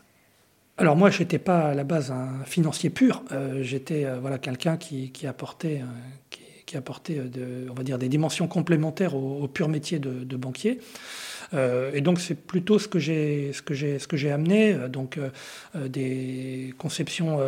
Alors 0.79 0.95
moi, 0.95 1.09
je 1.09 1.19
n'étais 1.19 1.39
pas 1.39 1.71
à 1.71 1.73
la 1.73 1.83
base 1.83 2.09
un 2.09 2.45
financier 2.45 2.89
pur. 2.89 3.21
Euh, 3.33 3.61
j'étais 3.63 4.05
euh, 4.05 4.17
voilà 4.21 4.37
quelqu'un 4.37 4.77
qui, 4.77 5.11
apportait, 5.27 5.81
euh, 5.81 6.37
qui, 6.69 6.77
apportait 6.77 7.21
on 7.69 7.73
va 7.73 7.83
dire 7.83 7.97
des 7.97 8.09
dimensions 8.09 8.47
complémentaires 8.47 9.15
au, 9.15 9.47
pur 9.47 9.69
métier 9.69 9.99
de, 9.99 10.35
banquier. 10.35 10.79
et 11.53 12.01
donc 12.01 12.19
c'est 12.19 12.35
plutôt 12.35 12.79
ce 12.79 12.87
que 12.87 12.99
j'ai 12.99 13.51
ce 13.53 13.61
que 13.61 13.73
j'ai 13.73 13.99
ce 13.99 14.07
que 14.07 14.17
j'ai 14.17 14.31
amené 14.31 14.75
donc 14.89 15.19
des 15.75 16.73
conceptions 16.77 17.39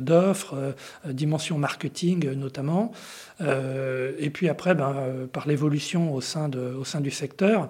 d'offres, 0.00 0.74
dimensions 1.06 1.58
marketing 1.58 2.32
notamment. 2.32 2.92
et 3.40 4.30
puis 4.30 4.48
après, 4.48 4.74
ben, 4.74 4.94
par 5.32 5.46
l'évolution 5.46 6.14
au 6.14 6.20
sein 6.20 6.48
de 6.48 6.74
au 6.74 6.84
sein 6.84 7.00
du 7.00 7.10
secteur. 7.10 7.68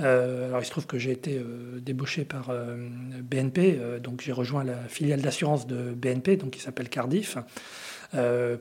Euh, 0.00 0.48
alors 0.48 0.60
il 0.60 0.64
se 0.64 0.70
trouve 0.70 0.86
que 0.86 0.98
j'ai 0.98 1.10
été 1.10 1.38
euh, 1.38 1.78
débauché 1.80 2.24
par 2.24 2.50
euh, 2.50 2.76
BNP, 3.22 3.78
donc 4.02 4.22
j'ai 4.22 4.32
rejoint 4.32 4.64
la 4.64 4.76
filiale 4.88 5.20
d'assurance 5.20 5.66
de 5.66 5.92
BNP, 5.92 6.36
donc 6.36 6.52
qui 6.52 6.60
s'appelle 6.60 6.88
Cardiff, 6.88 7.36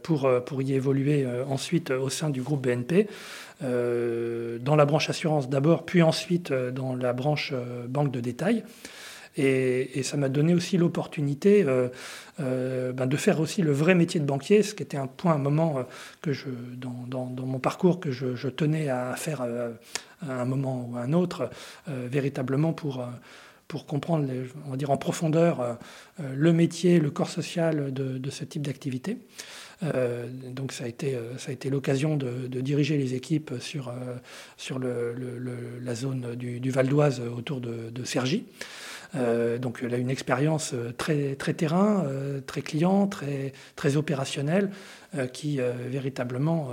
pour, 0.03 0.29
pour 0.45 0.61
y 0.61 0.73
évoluer 0.73 1.25
ensuite 1.47 1.91
au 1.91 2.09
sein 2.09 2.29
du 2.29 2.41
groupe 2.41 2.65
BNP, 2.65 3.07
dans 3.61 4.75
la 4.75 4.85
branche 4.85 5.09
assurance 5.09 5.49
d'abord, 5.49 5.85
puis 5.85 6.01
ensuite 6.01 6.53
dans 6.53 6.95
la 6.95 7.13
branche 7.13 7.53
banque 7.87 8.11
de 8.11 8.19
détail. 8.19 8.63
Et, 9.37 10.03
ça 10.03 10.17
m'a 10.17 10.29
donné 10.29 10.53
aussi 10.53 10.77
l'opportunité 10.77 11.65
ben, 12.39 13.07
de 13.07 13.17
faire 13.17 13.39
aussi 13.39 13.61
le 13.61 13.71
vrai 13.71 13.93
métier 13.93 14.19
de 14.19 14.25
banquier, 14.25 14.63
ce 14.63 14.73
qui 14.73 14.83
était 14.83 14.97
un 14.97 15.07
point, 15.07 15.33
un 15.33 15.37
moment 15.37 15.85
que 16.21 16.31
je, 16.31 16.47
dans, 16.77 17.27
dans, 17.27 17.45
mon 17.45 17.59
parcours 17.59 17.99
que 17.99 18.11
je, 18.11 18.35
je 18.35 18.47
tenais 18.47 18.89
à 18.89 19.15
faire 19.15 19.45
à 20.27 20.41
un 20.41 20.45
moment 20.45 20.87
ou 20.89 20.97
à 20.97 21.01
un 21.01 21.13
autre, 21.13 21.49
euh, 21.89 22.07
véritablement 22.09 22.73
pour, 22.73 23.01
euh, 23.01 23.05
pour 23.71 23.85
comprendre, 23.85 24.27
on 24.67 24.71
va 24.71 24.75
dire 24.75 24.91
en 24.91 24.97
profondeur, 24.97 25.61
euh, 25.61 25.75
le 26.35 26.51
métier, 26.51 26.99
le 26.99 27.09
corps 27.09 27.29
social 27.29 27.93
de, 27.93 28.29
ce 28.29 28.43
type 28.43 28.63
d'activité. 28.63 29.17
donc 30.51 30.73
ça 30.73 30.83
a 30.83 30.87
été, 30.87 31.17
ça 31.37 31.51
a 31.51 31.53
été 31.53 31.69
l'occasion 31.69 32.17
de, 32.17 32.47
diriger 32.59 32.97
les 32.97 33.13
équipes 33.13 33.53
sur, 33.61 33.93
sur 34.57 34.77
la 34.77 35.95
zone 35.95 36.35
du, 36.35 36.69
Val 36.69 36.89
d'Oise 36.89 37.21
autour 37.21 37.61
de, 37.61 37.89
de 37.89 38.03
Cergy. 38.03 38.43
Donc 39.13 39.79
elle 39.83 39.93
a 39.93 39.97
une 39.97 40.09
expérience 40.09 40.73
très, 40.97 41.35
très 41.35 41.53
terrain, 41.53 42.05
très 42.47 42.61
client, 42.61 43.07
très, 43.07 43.53
très 43.75 43.97
opérationnelle, 43.97 44.71
qui 45.33 45.59
véritablement 45.89 46.69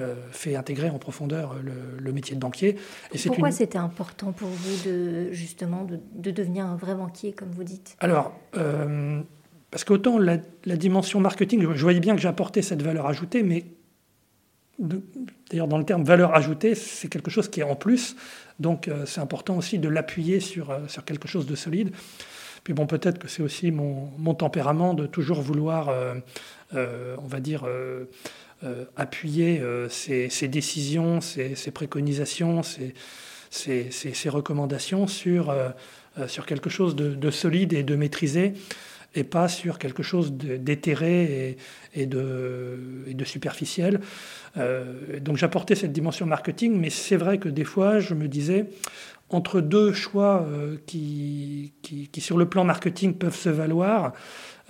euh, 0.00 0.14
fait 0.30 0.56
intégrer 0.56 0.88
en 0.88 0.98
profondeur 0.98 1.54
le, 1.62 2.12
métier 2.14 2.34
de 2.34 2.40
banquier. 2.40 2.76
Et 3.12 3.18
Pourquoi 3.26 3.50
c'était 3.50 3.76
important 3.76 4.32
pour 4.32 4.48
vous 4.48 4.88
de, 4.88 5.30
justement 5.32 5.84
de, 5.84 6.30
devenir 6.30 6.64
un 6.64 6.76
vrai 6.76 6.94
banquier, 6.94 7.32
comme 7.32 7.50
vous 7.50 7.62
dites? 7.62 7.94
Alors, 8.00 8.32
euh, 8.56 9.20
parce 9.70 9.84
qu'autant 9.84 10.18
la, 10.18 10.38
la, 10.64 10.76
dimension 10.76 11.20
marketing, 11.20 11.74
je 11.74 11.82
voyais 11.82 12.00
bien 12.00 12.16
que 12.16 12.22
j'apportais 12.22 12.62
cette 12.62 12.80
valeur 12.80 13.06
ajoutée, 13.06 13.42
mais 13.42 13.66
d'ailleurs 14.78 15.68
dans 15.68 15.76
le 15.76 15.84
terme 15.84 16.04
valeur 16.04 16.34
ajoutée, 16.34 16.74
c'est 16.74 17.08
quelque 17.08 17.30
chose 17.30 17.50
qui 17.50 17.60
est 17.60 17.64
en 17.64 17.76
plus. 17.76 18.16
Donc 18.62 18.88
euh, 18.88 19.04
c'est 19.04 19.20
important 19.20 19.58
aussi 19.58 19.78
de 19.78 19.88
l'appuyer 19.88 20.40
sur, 20.40 20.78
sur 20.88 21.04
quelque 21.04 21.28
chose 21.28 21.46
de 21.46 21.54
solide. 21.54 21.90
Puis 22.64 22.72
bon, 22.72 22.86
peut-être 22.86 23.18
que 23.18 23.28
c'est 23.28 23.42
aussi 23.42 23.70
mon, 23.70 24.10
mon, 24.18 24.34
tempérament 24.34 24.94
de 24.94 25.06
toujours 25.06 25.42
vouloir, 25.42 25.92
on 26.72 27.26
va 27.26 27.40
dire, 27.40 27.66
euh, 28.64 28.84
appuyer 28.94 29.60
ces, 29.88 30.28
euh, 30.44 30.48
décisions, 30.48 31.20
ces, 31.20 31.56
préconisations, 31.72 32.62
ces, 33.50 34.28
recommandations 34.28 35.08
sur, 35.08 35.50
euh, 35.50 35.70
sur 36.28 36.46
quelque 36.46 36.70
chose 36.70 36.94
de, 36.94 37.30
solide 37.32 37.72
et 37.72 37.82
de 37.82 37.96
maîtrisé 37.96 38.52
et 39.14 39.24
pas 39.24 39.48
sur 39.48 39.78
quelque 39.78 40.02
chose 40.02 40.32
d'éthéré 40.32 41.56
et, 41.94 42.06
de, 42.06 43.04
et, 43.06 43.14
de, 43.14 43.24
superficiel. 43.24 44.00
donc 45.20 45.36
j'apportais 45.36 45.74
cette 45.74 45.92
dimension 45.92 46.26
marketing, 46.26 46.78
mais 46.78 46.90
c'est 46.90 47.16
vrai 47.16 47.38
que 47.38 47.48
des 47.48 47.64
fois, 47.64 48.00
je 48.00 48.14
me 48.14 48.28
disais, 48.28 48.66
entre 49.28 49.60
deux 49.60 49.92
choix 49.92 50.46
qui, 50.86 51.72
qui, 51.82 52.08
qui, 52.08 52.20
sur 52.20 52.38
le 52.38 52.48
plan 52.48 52.64
marketing, 52.64 53.14
peuvent 53.14 53.36
se 53.36 53.50
valoir, 53.50 54.12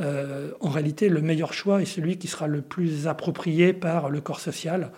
euh, 0.01 0.51
en 0.61 0.69
réalité, 0.69 1.09
le 1.09 1.21
meilleur 1.21 1.53
choix 1.53 1.83
est 1.83 1.87
celui 1.87 2.19
qui 2.19 2.29
sera 2.29 2.47
le 2.47 2.63
plus 2.63 3.07
approprié 3.07 3.73
par 3.73 4.11
le 4.11 4.21
corps 4.21 4.41
social. 4.41 4.91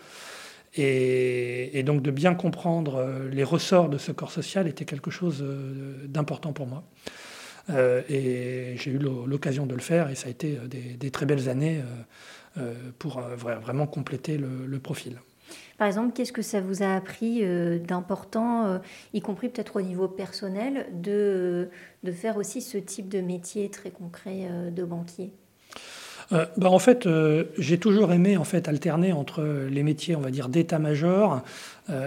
Et, 0.77 1.83
donc 1.85 2.03
de 2.03 2.11
bien 2.11 2.35
comprendre 2.35 2.97
euh, 2.97 3.29
les 3.31 3.45
ressorts 3.45 3.89
de 3.89 3.97
ce 3.97 4.11
corps 4.11 4.33
social 4.33 4.67
était 4.67 4.85
quelque 4.85 5.11
chose 5.11 5.41
euh, 5.43 6.07
d'important 6.09 6.53
pour 6.53 6.67
moi. 6.67 6.83
Et 7.69 8.75
j'ai 8.77 8.91
eu 8.91 8.99
l'occasion 8.99 9.67
de 9.67 9.75
le 9.75 9.81
faire 9.81 10.11
et 10.11 10.15
ça 10.15 10.29
a 10.29 10.31
été 10.31 10.59
des, 10.99 11.11
très 11.11 11.27
belles 11.27 11.49
années 11.49 11.81
pour 12.99 13.21
vraiment 13.21 13.87
compléter 13.87 14.39
le 14.39 14.79
profil. 14.79 15.19
Par 15.79 15.89
exemple, 15.89 16.13
qu'est-ce 16.15 16.33
que 16.33 16.43
ça 16.43 16.61
vous 16.61 16.83
a 16.83 16.95
appris 16.95 17.41
euh, 17.43 17.79
d'important, 17.79 18.67
euh, 18.67 18.79
y 19.13 19.21
compris 19.21 19.49
peut-être 19.49 19.77
au 19.77 19.83
niveau 19.83 20.07
personnel, 20.07 20.87
de, 20.93 21.69
de 22.05 22.13
faire 22.13 22.37
aussi 22.37 22.63
ce 22.63 22.79
type 22.79 23.09
de 23.09 23.21
métier 23.21 23.69
très 23.71 23.91
concret 23.91 24.47
euh, 24.49 24.71
de 24.71 24.85
banquier? 24.85 25.33
Bah, 26.31 26.71
en 26.71 26.79
fait, 26.79 27.07
j'ai 27.59 27.79
toujours 27.79 28.11
aimé 28.11 28.39
en 28.39 28.45
fait 28.45 28.67
alterner 28.67 29.13
entre 29.13 29.45
les 29.71 29.83
métiers, 29.83 30.17
on 30.17 30.21
va 30.21 30.31
dire, 30.31 30.49
d'état-major 30.49 31.43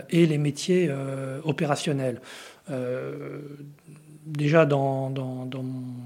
et 0.10 0.26
les 0.26 0.38
métiers 0.40 0.92
opérationnels. 1.44 2.20
Déjà 4.28 4.66
dans, 4.66 5.12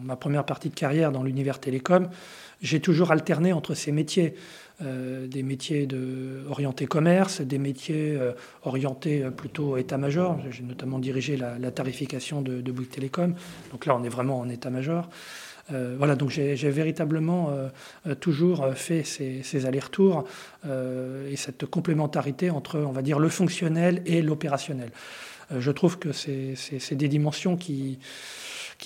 ma 0.04 0.16
première 0.16 0.46
partie 0.46 0.70
de 0.70 0.76
carrière 0.76 1.12
dans 1.12 1.24
l'univers 1.24 1.60
télécom, 1.60 2.10
j'ai 2.62 2.80
toujours 2.80 3.12
alterné 3.12 3.54
entre 3.54 3.74
ces 3.74 3.92
métiers. 3.92 4.36
Euh, 4.84 5.28
des 5.28 5.44
métiers 5.44 5.88
orientés 6.50 6.88
commerce, 6.88 7.42
des 7.42 7.60
métiers 7.60 8.16
euh, 8.20 8.32
orientés 8.64 9.22
euh, 9.22 9.30
plutôt 9.30 9.78
état-major. 9.78 10.40
J'ai 10.50 10.64
notamment 10.64 10.98
dirigé 10.98 11.38
la, 11.38 11.72
tarification 11.72 12.42
de, 12.42 12.62
de 12.62 12.72
Bouygues 12.72 12.90
Télécom. 12.90 13.36
Donc 13.72 13.86
là, 13.86 13.96
on 13.96 14.04
est 14.04 14.10
vraiment 14.10 14.40
en 14.40 14.50
état-major. 14.50 15.08
Voilà, 15.98 16.16
donc 16.16 16.30
j'ai 16.30 16.70
véritablement 16.70 17.52
toujours 18.20 18.74
fait 18.76 19.04
ces, 19.04 19.66
allers-retours 19.66 20.26
et 20.66 21.36
cette 21.36 21.66
complémentarité 21.66 22.50
entre, 22.50 22.80
on 22.80 22.92
va 22.92 23.02
dire, 23.02 23.20
le 23.20 23.30
fonctionnel 23.30 24.02
et 24.06 24.22
l'opérationnel. 24.22 24.92
je 25.58 25.72
trouve 25.72 25.98
que 26.00 26.12
c'est 26.12 26.96
des 26.96 27.08
dimensions 27.08 27.58
qui, 27.58 28.00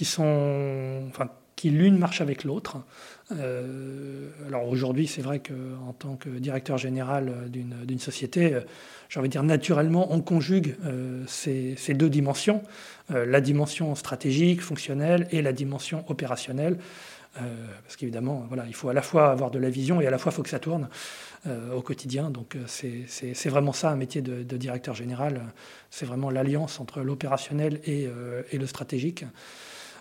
sont, 0.04 1.10
qui 1.56 1.70
l'une 1.70 1.98
marche 1.98 2.22
avec 2.22 2.44
l'autre. 2.44 2.78
alors 3.32 4.68
aujourd'hui, 4.68 5.08
c'est 5.08 5.22
vrai 5.22 5.40
qu'en 5.40 5.94
tant 5.94 6.16
que 6.16 6.30
directeur 6.30 6.78
général 6.78 7.50
d'une 7.50 8.00
société, 8.00 8.60
j'ai 9.10 9.20
envie 9.20 9.30
de 9.30 9.32
dire 9.32 9.44
naturellement, 9.44 10.14
on 10.14 10.22
conjugue 10.22 10.76
ces, 11.28 11.76
ces, 11.78 11.94
deux 11.94 12.10
dimensions, 12.10 12.62
la 13.10 13.40
dimension 13.40 13.96
stratégique, 13.96 14.62
fonctionnelle 14.62 15.28
et 15.32 15.42
la 15.42 15.54
dimension 15.54 16.04
opérationnelle. 16.10 16.78
parce 17.34 17.96
qu'évidemment, 17.96 18.46
voilà, 18.50 18.66
il 18.68 18.76
faut 18.76 18.90
à 18.90 18.94
la 18.94 19.02
fois 19.02 19.32
avoir 19.32 19.50
de 19.50 19.60
la 19.60 19.70
vision 19.70 20.02
et 20.02 20.08
à 20.08 20.12
la 20.12 20.18
fois 20.18 20.32
il 20.34 20.36
faut 20.36 20.44
que 20.44 20.50
ça 20.50 20.60
tourne. 20.60 20.90
Euh, 21.48 21.74
au 21.74 21.82
quotidien. 21.82 22.32
Donc 22.32 22.56
euh, 22.56 22.64
c'est 22.66 23.50
vraiment 23.50 23.72
ça 23.72 23.92
un 23.92 23.96
métier 23.96 24.24
de, 24.24 24.58
directeur 24.58 24.96
général. 24.96 25.42
C'est 25.92 26.08
vraiment 26.08 26.32
l'alliance 26.32 26.80
entre 26.80 27.02
l'opérationnel 27.02 27.82
et, 27.86 28.08
euh, 28.08 28.42
le 28.52 28.66
stratégique. 28.66 29.26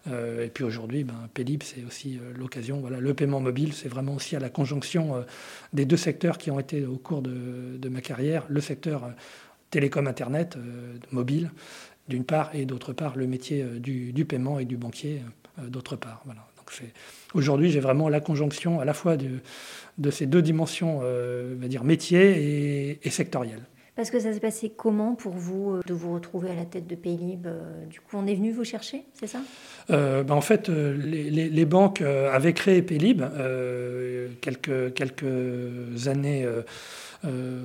Et 0.06 0.49
puis 0.52 0.64
aujourd'hui, 0.64 1.04
ben, 1.04 1.28
Pélib, 1.32 1.62
c'est 1.62 1.84
aussi 1.84 2.18
l'occasion. 2.37 2.80
Voilà, 2.80 3.00
le 3.00 3.14
paiement 3.14 3.40
mobile, 3.40 3.73
c'est 3.73 3.88
vraiment 3.88 4.14
aussi 4.14 4.37
à 4.37 4.40
la 4.40 4.50
conjonction 4.50 5.25
des 5.73 5.87
deux 5.87 5.96
secteurs 5.96 6.37
qui 6.38 6.50
ont 6.50 6.61
été 6.61 6.84
au 6.84 6.96
cours 6.96 7.23
de, 7.23 7.88
ma 7.88 8.00
carrière. 8.00 8.44
Le 8.49 8.61
secteur 8.61 9.11
télécom 9.70 10.06
Internet, 10.06 10.58
mobile, 11.11 11.50
d'une 12.08 12.25
part, 12.25 12.54
et 12.54 12.66
d'autre 12.66 12.92
part, 12.92 13.16
le 13.16 13.26
métier 13.26 13.64
du, 13.64 14.25
paiement 14.25 14.58
et 14.58 14.66
du 14.66 14.76
banquier, 14.76 15.23
d'autre 15.68 15.96
part. 15.96 16.23
Voilà. 16.26 16.46
Aujourd'hui, 17.34 17.70
j'ai 17.70 17.80
vraiment 17.80 18.08
la 18.08 18.20
conjonction 18.20 18.80
à 18.80 18.84
la 18.84 18.94
fois 18.94 19.16
de, 19.16 20.11
ces 20.11 20.26
deux 20.26 20.42
dimensions, 20.42 21.00
euh, 21.02 21.54
va 21.58 21.68
dire 21.68 21.84
métier 21.84 22.99
et, 23.02 23.11
sectorielle. 23.11 23.62
Parce 23.97 24.11
que 24.11 24.19
ça 24.19 24.33
s'est 24.33 24.41
passé 24.41 24.73
comment 24.77 25.15
pour 25.15 25.35
vous 25.35 25.71
euh, 25.71 25.81
de 25.87 25.95
vous 25.95 26.13
retrouver 26.13 26.51
à 26.51 26.55
la 26.55 26.65
tête 26.65 26.87
de 26.87 26.95
Paylib 26.95 27.47
euh, 27.47 27.85
Du 27.87 28.01
coup, 28.01 28.17
on 28.17 28.27
est 28.27 28.35
venu 28.35 28.51
vous 28.53 28.65
chercher, 28.65 29.05
c'est 29.13 29.29
ça? 29.29 29.39
Ben, 29.89 30.31
En 30.31 30.41
fait, 30.41 30.69
les, 30.69 31.65
banques 31.65 32.01
avaient 32.01 32.55
créé 32.55 32.83
Paylib 32.83 33.23
quelques, 34.41 36.09
années 36.09 36.47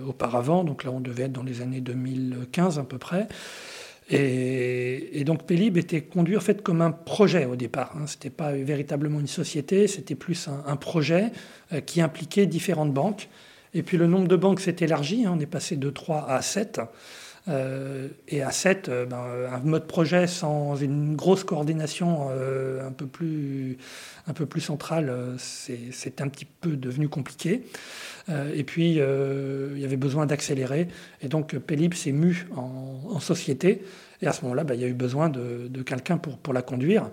auparavant. 0.08 0.64
Donc 0.64 0.84
là, 0.84 0.92
on 0.92 1.00
devait 1.00 1.24
être 1.24 1.32
dans 1.32 1.44
les 1.44 1.62
années 1.62 1.82
2015 1.82 2.80
à 2.80 2.84
peu 2.84 2.98
près. 2.98 3.28
Et, 4.12 5.24
donc 5.24 5.46
Pélib 5.46 5.78
était 5.78 6.02
conduit 6.02 6.36
en 6.36 6.42
fait 6.42 6.64
comme 6.64 6.82
un 6.82 6.92
projet 6.92 7.46
au 7.46 7.56
départ. 7.56 7.94
Hein. 7.96 8.08
Ce 8.08 8.16
n'était 8.16 8.32
pas 8.32 8.54
véritablement 8.54 9.20
une 9.20 9.28
société, 9.28 9.88
c'était 9.88 10.16
plus 10.16 10.48
un, 10.48 10.76
projet 10.76 11.32
euh, 11.74 11.82
qui 11.82 12.02
impliquait 12.02 12.48
différentes 12.48 12.94
banques. 12.94 13.30
Et 13.74 13.84
puis 13.84 13.98
le 13.98 14.08
nombre 14.08 14.28
de 14.28 14.36
banques 14.36 14.62
s'est 14.62 14.78
élargi, 14.80 15.26
hein. 15.26 15.34
on 15.36 15.40
est 15.40 15.46
passé 15.46 15.76
de 15.76 15.90
3 15.90 16.28
à 16.28 16.42
7. 16.42 16.82
Euh, 17.48 18.10
et 18.28 18.44
à 18.44 18.52
7, 18.52 18.90
euh, 18.90 19.06
ben, 19.06 19.24
un 19.52 19.60
mode 19.60 19.88
projet 19.88 20.28
sans 20.28 20.76
une 20.76 21.16
grosse 21.16 21.44
coordination 21.44 22.30
un, 22.30 22.92
peu 22.92 23.08
plus, 23.08 23.78
un 24.28 24.34
peu 24.34 24.46
plus 24.46 24.62
centrale, 24.62 25.14
c'est 25.38 26.22
un 26.22 26.28
petit 26.28 26.46
peu 26.46 26.76
devenu 26.76 27.10
compliqué. 27.10 27.64
et 28.54 28.64
puis, 28.64 28.96
il 28.96 29.80
y 29.80 29.86
avait 29.86 29.98
besoin 29.98 30.26
d'accélérer. 30.26 30.88
Et 31.22 31.28
donc, 31.28 31.58
Pélib 31.58 31.94
s'est 31.94 32.12
mu 32.12 32.48
en, 32.56 33.20
société. 33.20 33.84
Et 34.22 34.28
à 34.28 34.34
ce 34.34 34.42
moment-là, 34.44 34.64
ben, 34.64 34.76
il 34.76 34.82
y 34.82 34.84
a 34.84 34.88
eu 34.88 34.94
besoin 34.94 35.30
de, 35.30 35.82
quelqu'un 35.84 36.18
pour 36.18 36.54
la 36.54 36.62
conduire. 36.62 37.10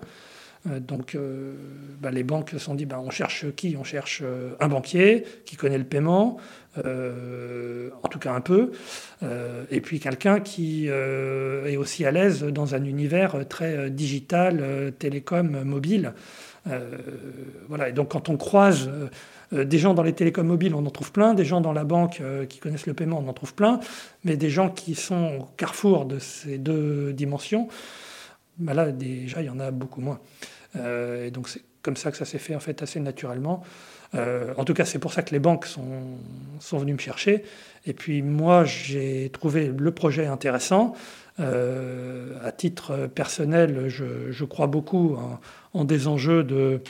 Euh, 0.68 0.80
donc 0.80 1.14
euh, 1.14 1.54
bah, 2.00 2.10
les 2.10 2.22
banques 2.22 2.50
se 2.50 2.58
sont 2.58 2.74
dit 2.74 2.86
bah, 2.86 3.00
on 3.02 3.10
cherche 3.10 3.46
qui? 3.54 3.76
On 3.78 3.84
cherche 3.84 4.22
euh, 4.24 4.54
un 4.60 4.68
banquier 4.68 5.24
qui 5.44 5.56
connaît 5.56 5.78
le 5.78 5.84
paiement, 5.84 6.38
en 6.76 8.08
tout 8.08 8.18
cas 8.18 8.34
un 8.34 8.42
peu, 8.42 8.72
et 9.70 9.80
puis 9.80 9.98
quelqu'un 9.98 10.40
qui 10.40 10.88
est 10.88 11.76
aussi 11.78 12.04
à 12.04 12.10
l'aise 12.10 12.44
dans 12.44 12.74
un 12.74 12.84
univers 12.84 13.48
très 13.48 13.88
digital, 13.88 14.92
télécom, 14.98 15.62
mobile. 15.64 16.12
voilà. 17.68 17.88
Et 17.88 17.92
donc 17.92 18.10
quand 18.10 18.28
on 18.28 18.36
croise 18.36 18.90
des 19.52 19.78
gens 19.78 19.94
dans 19.94 20.02
les 20.02 20.12
télécoms 20.12 20.46
mobiles, 20.46 20.74
on 20.74 20.84
en 20.84 20.90
trouve 20.90 21.12
plein, 21.12 21.32
des 21.32 21.46
gens 21.46 21.62
dans 21.62 21.72
la 21.72 21.84
banque 21.84 22.20
qui 22.50 22.58
connaissent 22.58 22.86
le 22.86 22.92
paiement, 22.92 23.22
on 23.24 23.28
en 23.30 23.32
trouve 23.32 23.54
plein, 23.54 23.80
mais 24.24 24.36
des 24.36 24.50
gens 24.50 24.68
qui 24.68 24.94
sont 24.94 25.38
au 25.40 25.44
carrefour 25.56 26.04
de 26.04 26.18
ces 26.18 26.58
deux 26.58 27.14
dimensions, 27.14 27.68
bah 28.58 28.74
là 28.74 28.92
déjà 28.92 29.40
il 29.40 29.46
y 29.46 29.50
en 29.50 29.60
a 29.60 29.70
beaucoup 29.70 30.02
moins. 30.02 30.20
Euh, 30.76 31.26
et 31.26 31.30
donc 31.30 31.48
c'est 31.48 31.62
comme 31.82 31.96
ça 31.96 32.10
que 32.10 32.16
ça 32.16 32.24
s'est 32.24 32.38
fait 32.38 32.54
en 32.54 32.60
fait 32.60 32.82
assez 32.82 33.00
naturellement. 33.00 33.62
Euh, 34.14 34.54
en 34.56 34.64
tout 34.64 34.74
cas, 34.74 34.84
c'est 34.84 34.98
pour 34.98 35.12
ça 35.12 35.22
que 35.22 35.32
les 35.32 35.38
banques 35.38 35.66
sont, 35.66 36.18
sont 36.60 36.78
venues 36.78 36.94
me 36.94 36.98
chercher. 36.98 37.44
Et 37.86 37.92
puis 37.92 38.22
moi, 38.22 38.64
j'ai 38.64 39.30
trouvé 39.32 39.72
le 39.76 39.90
projet 39.92 40.26
intéressant. 40.26 40.94
Euh, 41.38 42.32
à 42.42 42.50
titre 42.50 43.08
personnel, 43.08 43.88
je, 43.88 44.30
je 44.30 44.44
crois 44.44 44.66
beaucoup 44.68 45.16
en, 45.74 45.84
des 45.84 46.06
enjeux 46.06 46.42
de, 46.44 46.80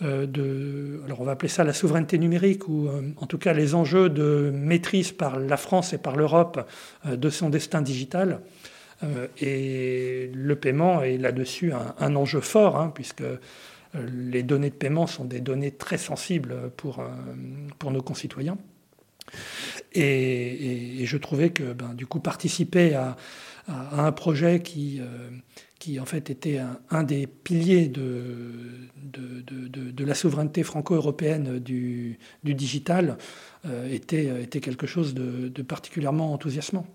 de, 0.00 1.02
alors 1.04 1.20
on 1.20 1.24
va 1.24 1.32
appeler 1.32 1.50
ça 1.50 1.62
la 1.62 1.74
souveraineté 1.74 2.18
numérique, 2.18 2.66
ou 2.68 2.88
en 3.18 3.26
tout 3.26 3.36
cas 3.36 3.52
les 3.52 3.74
enjeux 3.74 4.08
de 4.08 4.50
maîtrise 4.54 5.12
par 5.12 5.38
la 5.38 5.58
France 5.58 5.92
et 5.92 5.98
par 5.98 6.16
l'Europe 6.16 6.66
de 7.04 7.30
son 7.30 7.50
destin 7.50 7.82
digital. 7.82 8.40
Euh, 9.02 9.28
et 9.40 10.30
le 10.34 10.56
paiement 10.56 11.02
est 11.02 11.18
là-dessus 11.18 11.72
un, 11.72 12.16
enjeu 12.16 12.40
fort, 12.40 12.76
hein, 12.76 12.92
puisque 12.94 13.22
euh, 13.22 13.36
les 13.94 14.42
données 14.42 14.70
de 14.70 14.74
paiement 14.74 15.06
sont 15.06 15.24
des 15.24 15.40
données 15.40 15.72
très 15.72 15.98
sensibles 15.98 16.70
pour, 16.76 17.00
euh, 17.00 17.08
pour 17.78 17.90
nos 17.90 18.02
concitoyens. 18.02 18.58
Et, 19.94 21.04
je 21.04 21.16
trouvais 21.16 21.50
que 21.50 21.72
ben, 21.72 21.94
du 21.94 22.06
coup 22.06 22.20
participer 22.20 22.94
à, 22.94 23.16
un 23.68 24.10
projet 24.10 24.60
qui, 24.60 25.00
qui 25.78 26.00
en 26.00 26.04
fait 26.04 26.30
était 26.30 26.60
un, 26.90 27.02
des 27.04 27.28
piliers 27.28 27.86
de, 27.86 28.50
de, 29.04 30.04
la 30.04 30.14
souveraineté 30.14 30.64
franco-européenne 30.64 31.60
du, 31.60 32.18
du, 32.42 32.54
digital 32.54 33.18
était, 33.88 34.42
était 34.42 34.60
quelque 34.60 34.88
chose 34.88 35.14
de 35.14 35.62
particulièrement 35.62 36.32
enthousiasmant. 36.32 36.86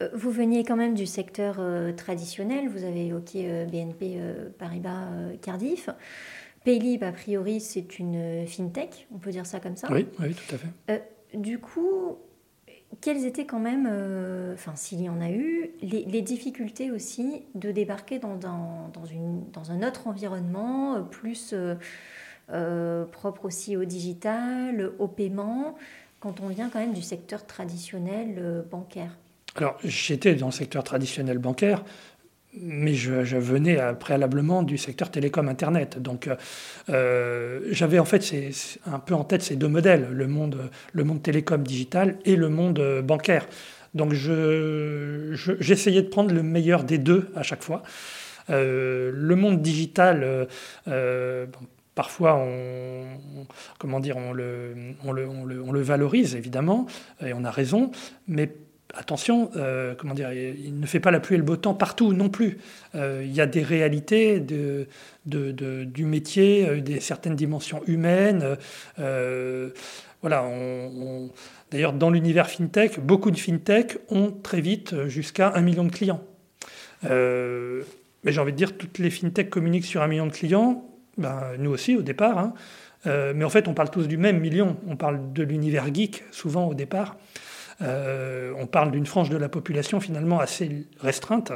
Euh, 0.00 0.08
vous 0.14 0.30
veniez 0.30 0.64
quand 0.64 0.76
même 0.76 0.94
du 0.94 1.06
secteur 1.06 1.56
euh, 1.58 1.92
traditionnel, 1.92 2.68
vous 2.68 2.84
avez 2.84 3.06
évoqué 3.06 3.46
euh, 3.48 3.64
BNP 3.66 4.18
Paribas 4.58 5.08
Cardiff. 5.42 5.88
Paylib, 6.64 7.02
a 7.02 7.12
priori, 7.12 7.60
c'est 7.60 7.98
une 7.98 8.46
fintech, 8.46 9.06
on 9.14 9.18
peut 9.18 9.30
dire 9.30 9.46
ça 9.46 9.60
comme 9.60 9.76
ça 9.76 9.88
Oui, 9.90 10.06
oui 10.20 10.34
tout 10.34 10.54
à 10.54 10.58
fait. 10.58 11.02
du 11.32 11.58
coup, 11.58 12.18
quelles 13.00 13.24
étaient 13.24 13.46
quand 13.46 13.60
même, 13.60 13.86
enfin 14.52 14.76
s'il 14.76 15.00
y 15.00 15.08
en 15.08 15.22
a 15.22 15.30
eu, 15.30 15.70
les, 15.80 16.20
difficultés 16.20 16.90
aussi 16.90 17.46
de 17.54 17.70
débarquer 17.70 18.18
dans, 18.18 18.36
dans, 18.36 18.90
dans, 18.92 19.06
une, 19.06 19.50
dans 19.52 19.70
un 19.70 19.82
autre 19.82 20.06
environnement, 20.06 21.02
plus 21.02 21.54
propre 22.46 23.46
aussi 23.46 23.78
au 23.78 23.86
digital, 23.86 24.92
au 24.98 25.08
paiement, 25.08 25.76
quand 26.20 26.40
on 26.40 26.48
vient 26.48 26.68
quand 26.68 26.80
même 26.80 26.92
du 26.92 27.00
secteur 27.00 27.46
traditionnel 27.46 28.66
bancaire? 28.70 29.16
Alors, 29.56 29.78
j'étais 29.84 30.34
dans 30.34 30.46
le 30.46 30.52
secteur 30.52 30.84
traditionnel 30.84 31.38
bancaire, 31.38 31.82
mais 32.54 32.94
je, 32.94 33.36
venais 33.36 33.78
préalablement 33.98 34.62
du 34.62 34.76
secteur 34.76 35.10
télécom 35.10 35.48
Internet. 35.48 36.00
Donc, 36.00 36.28
euh, 36.88 37.60
j'avais 37.70 37.98
en 37.98 38.04
fait 38.04 38.34
un 38.86 38.98
peu 38.98 39.14
en 39.14 39.24
tête 39.24 39.42
ces 39.42 39.56
deux 39.56 39.68
modèles, 39.68 40.08
le 40.10 40.26
monde, 40.26 40.70
télécom 41.22 41.62
digital 41.62 42.18
et 42.24 42.36
le 42.36 42.48
monde 42.48 43.02
bancaire. 43.02 43.46
Donc, 43.94 44.12
j'essayais 44.12 46.02
de 46.02 46.08
prendre 46.08 46.32
le 46.32 46.42
meilleur 46.42 46.84
des 46.84 46.98
deux 46.98 47.30
à 47.34 47.42
chaque 47.42 47.62
fois. 47.62 47.82
Euh, 48.48 49.12
le 49.14 49.36
monde 49.36 49.62
digital, 49.62 50.48
euh, 50.88 51.46
parfois 51.94 52.36
on, 52.36 53.04
comment 53.78 54.00
dire, 54.00 54.16
le, 54.32 54.74
on 55.04 55.12
le, 55.12 55.80
valorise 55.80 56.34
évidemment, 56.34 56.86
et 57.24 57.32
on 57.32 57.44
a 57.44 57.50
raison, 57.50 57.92
mais 58.26 58.52
attention, 58.94 59.50
euh, 59.56 59.94
comment 59.96 60.14
dire, 60.14 60.32
il 60.32 60.78
ne 60.78 60.86
fait 60.86 61.00
pas 61.00 61.10
la 61.10 61.20
pluie 61.20 61.34
et 61.34 61.38
le 61.38 61.44
beau 61.44 61.56
temps 61.56 61.74
partout 61.74 62.12
non 62.12 62.28
plus. 62.28 62.58
Euh, 62.94 63.22
il 63.24 63.32
y 63.34 63.40
a 63.40 63.46
des 63.46 63.62
réalités 63.62 64.40
du 64.40 66.04
métier, 66.04 66.68
euh, 66.68 66.80
des 66.80 67.00
certaines 67.00 67.36
dimensions 67.36 67.82
humaines. 67.86 68.56
voilà, 68.96 70.44
d'ailleurs, 71.70 71.92
dans 71.92 72.10
l'univers 72.10 72.50
fintech, 72.50 73.00
beaucoup 73.00 73.30
de 73.30 73.38
fintech 73.38 73.98
ont 74.08 74.32
très 74.32 74.60
vite 74.60 75.06
jusqu'à 75.06 75.52
un 75.54 75.62
million 75.62 75.84
de 75.84 75.92
clients. 75.92 76.22
mais 77.04 78.32
j'ai 78.32 78.40
envie 78.40 78.52
de 78.52 78.56
dire, 78.56 78.76
toutes 78.76 78.98
les 78.98 79.10
fintech 79.10 79.48
communiquent 79.50 79.86
sur 79.86 80.02
un 80.02 80.08
million 80.08 80.26
de 80.26 80.32
clients. 80.32 80.84
Ben, 81.16 81.40
nous 81.58 81.70
aussi, 81.70 81.96
au 81.96 82.02
départ. 82.02 82.38
Hein. 82.38 82.54
mais 83.34 83.44
en 83.44 83.50
fait, 83.50 83.68
on 83.68 83.74
parle 83.74 83.90
tous 83.90 84.08
du 84.08 84.16
même 84.16 84.40
million. 84.40 84.76
On 84.86 84.96
parle 84.96 85.32
de 85.32 85.42
l'univers 85.42 85.92
geek, 85.92 86.22
souvent 86.30 86.66
au 86.66 86.74
départ. 86.74 87.16
Euh, 87.82 88.52
on 88.58 88.66
parle 88.66 88.90
d'une 88.90 89.06
frange 89.06 89.30
de 89.30 89.36
la 89.36 89.48
population 89.48 90.00
finalement 90.00 90.40
assez 90.40 90.86
restreinte. 91.00 91.52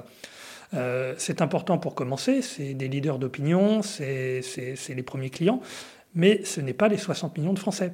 Euh, 0.72 1.14
c'est 1.18 1.42
important 1.42 1.78
pour 1.78 1.94
commencer, 1.94 2.42
c'est 2.42 2.74
des 2.74 2.88
leaders 2.88 3.18
d'opinion, 3.18 3.82
c'est 3.82 4.42
les 4.88 5.02
premiers 5.02 5.30
clients, 5.30 5.60
mais 6.14 6.44
ce 6.44 6.60
n'est 6.60 6.72
pas 6.72 6.88
les 6.88 6.96
60 6.96 7.38
millions 7.38 7.52
de 7.52 7.58
Français. 7.58 7.92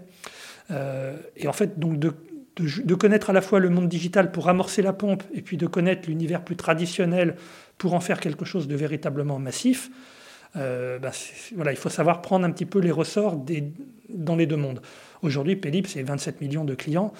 Euh, 0.71 1.16
et 1.37 1.49
en 1.49 1.53
fait, 1.53 1.79
donc 1.79 1.99
de, 1.99 2.95
connaître 2.95 3.31
à 3.31 3.33
la 3.33 3.40
fois 3.40 3.59
le 3.59 3.69
monde 3.69 3.88
digital 3.88 4.31
pour 4.31 4.49
amorcer 4.49 4.83
la 4.83 4.93
pompe, 4.93 5.25
et 5.35 5.43
puis 5.43 5.57
de 5.57 5.66
connaître 5.66 6.09
l'univers 6.09 6.45
plus 6.45 6.57
traditionnel 6.57 7.37
pour 7.77 7.95
en 7.95 8.01
faire 8.01 8.21
quelque 8.21 8.45
chose 8.45 8.69
de 8.69 8.77
véritablement 8.77 9.38
massif, 9.38 9.90
bah, 10.55 11.12
voilà, 11.55 11.71
il 11.71 11.77
faut 11.77 11.88
savoir 11.90 12.23
prendre 12.23 12.45
un 12.45 12.51
petit 12.51 12.66
peu 12.66 12.81
les 12.81 12.90
ressorts 12.90 13.37
des, 13.37 13.73
dans 14.14 14.37
les 14.37 14.46
deux 14.46 14.57
mondes. 14.57 14.81
Aujourd'hui, 15.23 15.57
Pélib, 15.57 15.87
c'est 15.87 16.03
27 16.03 16.40
millions 16.40 16.64
de 16.64 16.75
clients. 16.75 17.12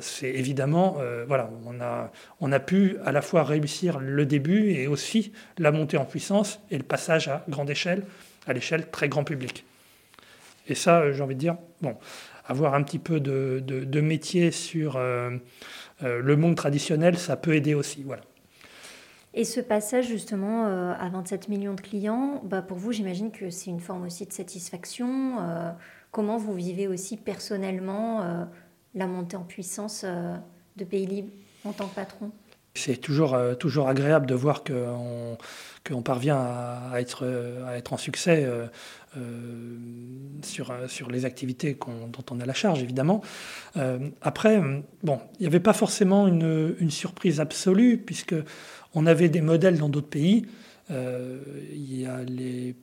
c'est 0.00 0.30
évidemment, 0.30 0.96
voilà, 1.26 1.50
on 1.66 1.78
a, 1.80 2.10
on 2.40 2.52
a 2.52 2.58
pu 2.58 2.96
à 3.04 3.12
la 3.12 3.20
fois 3.20 3.44
réussir 3.44 3.98
le 3.98 4.24
début 4.24 4.70
et 4.70 4.86
aussi 4.86 5.32
la 5.58 5.70
montée 5.70 5.98
en 5.98 6.06
puissance 6.06 6.58
et 6.70 6.78
le 6.78 6.84
passage 6.84 7.28
à 7.28 7.44
grande 7.50 7.68
échelle, 7.68 8.04
à 8.46 8.54
l'échelle 8.54 8.90
très 8.90 9.10
grand 9.10 9.24
public. 9.24 9.66
Et 10.68 10.74
ça, 10.74 11.12
j'ai 11.12 11.22
envie 11.22 11.34
de 11.34 11.40
dire, 11.40 11.56
bon, 11.82 11.96
avoir 12.48 12.74
un 12.74 12.82
petit 12.82 12.98
peu 12.98 13.20
de, 13.20 14.00
métier 14.00 14.50
sur 14.50 14.96
euh, 14.96 15.30
euh, 16.02 16.20
le 16.20 16.36
monde 16.36 16.56
traditionnel, 16.56 17.18
ça 17.18 17.36
peut 17.36 17.54
aider 17.54 17.74
aussi. 17.74 18.02
Voilà. 18.02 18.22
Et 19.34 19.44
ce 19.44 19.60
passage 19.60 20.08
justement 20.08 20.66
euh, 20.66 20.94
à 20.98 21.08
27 21.10 21.48
millions 21.48 21.74
de 21.74 21.80
clients, 21.80 22.40
bah 22.44 22.62
pour 22.62 22.78
vous, 22.78 22.92
j'imagine 22.92 23.30
que 23.30 23.50
c'est 23.50 23.70
une 23.70 23.80
forme 23.80 24.06
aussi 24.06 24.26
de 24.26 24.32
satisfaction. 24.32 25.36
Comment 26.10 26.38
vous 26.38 26.54
vivez 26.54 26.88
aussi 26.88 27.16
personnellement 27.16 28.46
la 28.94 29.06
montée 29.06 29.36
en 29.36 29.44
puissance 29.44 30.04
de 30.04 30.84
Pays 30.84 31.06
Libre 31.06 31.30
en 31.64 31.72
tant 31.72 31.86
que 31.86 31.94
patron? 31.94 32.30
C'est 32.74 32.96
toujours, 32.96 33.36
toujours 33.58 33.88
agréable 33.88 34.26
de 34.26 34.34
voir 34.34 34.62
qu'on 34.62 35.36
qu'on 35.88 36.02
parvient 36.02 36.36
à, 36.36 37.00
être, 37.00 37.26
à 37.66 37.76
être 37.76 37.92
en 37.92 37.96
succès 37.96 38.46
euh, 39.16 39.76
sur, 40.42 40.70
euh, 40.70 40.86
sur 40.86 41.10
les 41.10 41.24
activités 41.24 41.78
dont 41.80 42.24
on 42.30 42.40
a 42.40 42.46
la 42.46 42.52
charge, 42.52 42.82
évidemment. 42.82 43.22
Euh, 43.76 44.10
après, 44.20 44.60
bon, 45.02 45.18
il 45.38 45.42
n'y 45.42 45.46
avait 45.46 45.60
pas 45.60 45.72
forcément 45.72 46.28
une, 46.28 46.76
une, 46.78 46.90
surprise 46.90 47.40
absolue, 47.40 47.96
puisque 47.96 48.34
on 48.94 49.06
avait 49.06 49.28
des 49.30 49.40
modèles 49.40 49.78
dans 49.78 49.88
d'autres 49.88 50.08
pays. 50.08 50.46
Il 50.90 52.00
y 52.00 52.06
a 52.06 52.20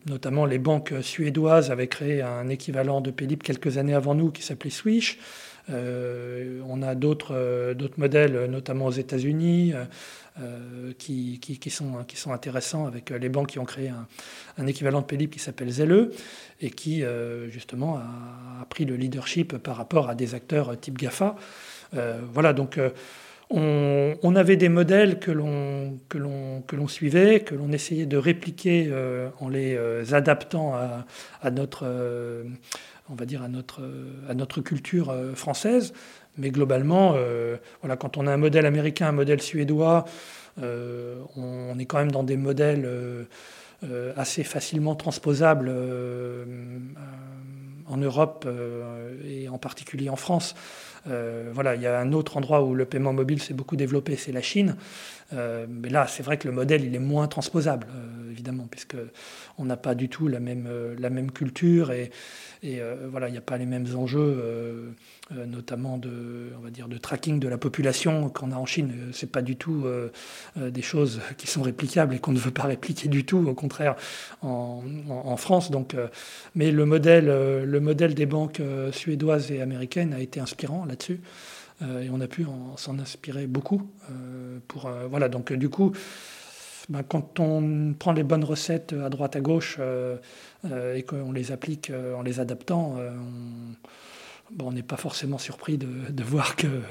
notamment 0.05 0.45
les 0.45 0.59
banques 0.59 0.93
suédoises 1.01 1.71
avaient 1.71 1.87
créé 1.87 2.21
un 2.21 2.49
équivalent 2.49 3.01
de 3.01 3.11
Pélip 3.11 3.41
quelques 3.41 3.77
années 3.77 3.95
avant 3.95 4.15
nous 4.15 4.31
qui 4.31 4.43
s'appelait 4.43 4.69
Swish. 4.69 5.17
on 5.69 6.81
a 6.83 6.95
d'autres 6.95 7.73
d'autres 7.73 7.99
modèles, 7.99 8.45
notamment 8.45 8.85
aux 8.85 8.91
États-Unis. 8.91 9.73
Euh, 10.41 10.91
qui, 10.97 11.39
sont, 11.69 12.03
intéressants 12.33 12.87
avec 12.87 13.09
euh, 13.09 13.17
les 13.17 13.29
banques 13.29 13.51
qui 13.51 13.59
ont 13.59 13.63
créé 13.63 13.93
un, 14.57 14.67
équivalent 14.67 14.99
de 14.99 15.05
Pélib 15.05 15.29
qui 15.29 15.39
s'appelle 15.39 15.69
Zelle 15.69 16.09
et 16.59 16.71
qui 16.71 17.03
euh, 17.03 17.49
justement 17.49 17.95
a, 17.95 18.65
pris 18.65 18.83
le 18.83 18.97
leadership 18.97 19.57
par 19.57 19.77
rapport 19.77 20.09
à 20.09 20.15
des 20.15 20.35
acteurs 20.35 20.77
type 20.77 20.97
GAFA. 20.97 21.37
voilà, 22.33 22.51
donc 22.51 22.77
on, 23.49 24.35
avait 24.35 24.57
des 24.57 24.69
modèles 24.69 25.19
que 25.19 25.31
l'on, 25.31 26.87
suivait, 26.87 27.41
que 27.41 27.55
l'on 27.55 27.71
essayait 27.71 28.05
de 28.05 28.17
répliquer 28.17 28.91
en 29.39 29.49
les 29.49 29.77
adaptant 30.13 30.73
à, 30.73 31.51
notre, 31.51 31.85
culture 34.61 35.13
française. 35.35 35.93
Mais 36.37 36.49
globalement, 36.49 37.13
euh, 37.15 37.57
quand 37.99 38.17
on 38.17 38.27
a 38.27 38.33
un 38.33 38.37
modèle 38.37 38.65
américain, 38.65 39.07
un 39.07 39.13
modèle 39.13 39.41
suédois, 39.41 40.05
euh, 40.61 41.21
on, 41.35 41.77
est 41.79 41.85
quand 41.85 41.97
même 41.97 42.11
dans 42.11 42.23
des 42.23 42.37
modèles 42.37 42.85
euh, 42.85 44.13
assez 44.15 44.43
facilement 44.43 44.95
transposables 44.95 45.73
en 47.87 47.97
Europe 47.97 48.47
et 49.25 49.47
en 49.47 49.57
particulier 49.57 50.09
en 50.09 50.15
France. 50.15 50.55
Voilà, 51.05 51.75
il 51.75 51.81
y 51.81 51.87
a 51.87 51.99
un 51.99 52.11
autre 52.13 52.37
endroit 52.37 52.63
où 52.63 52.73
le 52.73 52.85
paiement 52.85 53.13
mobile 53.13 53.41
s'est 53.41 53.53
beaucoup 53.53 53.75
développé, 53.75 54.15
c'est 54.15 54.31
la 54.31 54.41
Chine. 54.41 54.75
mais 55.31 55.89
là, 55.89 56.07
c'est 56.07 56.23
vrai 56.23 56.37
que 56.37 56.47
le 56.47 56.53
modèle, 56.53 56.83
il 56.83 56.95
est 56.95 56.99
moins 56.99 57.27
transposable, 57.27 57.87
évidemment, 58.31 58.67
puisque 58.69 58.97
on 59.57 59.65
n'a 59.65 59.77
pas 59.77 59.95
du 59.95 60.09
tout 60.09 60.27
la 60.27 60.39
même, 60.39 61.31
culture 61.31 61.91
et, 61.91 62.11
et 62.63 62.79
voilà, 63.09 63.29
il 63.29 63.33
n'y 63.33 63.37
a 63.37 63.41
pas 63.41 63.57
les 63.57 63.65
mêmes 63.65 63.87
enjeux 63.95 64.41
euh, 64.45 64.89
notamment 65.31 65.97
de, 65.97 66.51
on 66.57 66.61
va 66.61 66.69
dire, 66.69 66.87
de 66.87 66.97
tracking 66.97 67.39
de 67.39 67.47
la 67.47 67.57
population 67.57 68.29
qu'on 68.29 68.51
a 68.51 68.55
en 68.55 68.65
Chine. 68.65 68.93
Euh, 68.95 69.09
c'est 69.11 69.31
pas 69.31 69.41
du 69.41 69.55
tout 69.55 69.83
euh, 69.85 70.09
des 70.55 70.83
choses 70.83 71.19
qui 71.37 71.47
sont 71.47 71.63
réplicables 71.63 72.13
et 72.13 72.19
qu'on 72.19 72.31
ne 72.31 72.37
veut 72.37 72.51
pas 72.51 72.63
répliquer 72.63 73.07
du 73.07 73.25
tout, 73.25 73.47
au 73.47 73.53
contraire, 73.55 73.95
en, 74.41 74.83
en, 75.09 75.37
France. 75.37 75.71
Donc, 75.71 75.95
mais 76.53 76.71
le 76.71 76.85
modèle, 76.85 77.25
le 77.25 77.79
modèle 77.79 78.13
des 78.13 78.25
banques 78.25 78.61
suédoises 78.91 79.51
et 79.51 79.61
américaines 79.61 80.13
a 80.13 80.19
été 80.19 80.39
inspirant 80.39 80.85
là-dessus. 80.85 81.19
et 81.81 82.09
on 82.09 82.21
a 82.21 82.27
pu 82.27 82.45
s'en 82.77 82.99
inspirer 82.99 83.47
beaucoup. 83.47 83.81
pour, 84.67 84.89
voilà, 85.09 85.27
donc 85.27 85.51
du 85.51 85.69
coup, 85.69 85.91
ben, 86.89 87.03
quand 87.03 87.39
on 87.39 87.93
prend 87.97 88.13
les 88.13 88.23
bonnes 88.23 88.45
recettes 88.45 88.93
à 88.93 89.09
droite 89.09 89.35
à 89.35 89.41
gauche 89.41 89.79
et 90.63 91.03
qu'on 91.03 91.31
les 91.31 91.51
applique 91.51 91.91
en 92.17 92.21
les 92.21 92.39
adaptant, 92.39 92.95
on, 92.97 93.75
bon, 94.51 94.67
on 94.67 94.71
n'est 94.71 94.83
pas 94.83 94.97
forcément 94.97 95.37
surpris 95.37 95.77
de, 95.77 96.23
voir 96.23 96.55
que, 96.55 96.81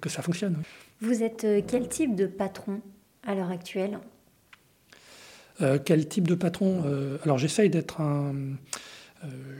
que, 0.00 0.08
ça 0.08 0.22
fonctionne. 0.22 0.56
Vous 1.00 1.22
êtes 1.22 1.44
euh, 1.44 1.60
quel 1.66 1.88
type 1.88 2.14
de 2.14 2.26
patron 2.26 2.80
à 3.24 3.34
l'heure 3.34 3.50
actuelle? 3.50 3.98
Euh, 5.60 5.78
Quel 5.84 6.06
type 6.06 6.28
de 6.28 6.36
patron? 6.36 6.84
Euh, 6.86 7.18
Alors 7.24 7.36
j'essaye 7.36 7.68
d'être 7.68 8.00
un... 8.00 8.32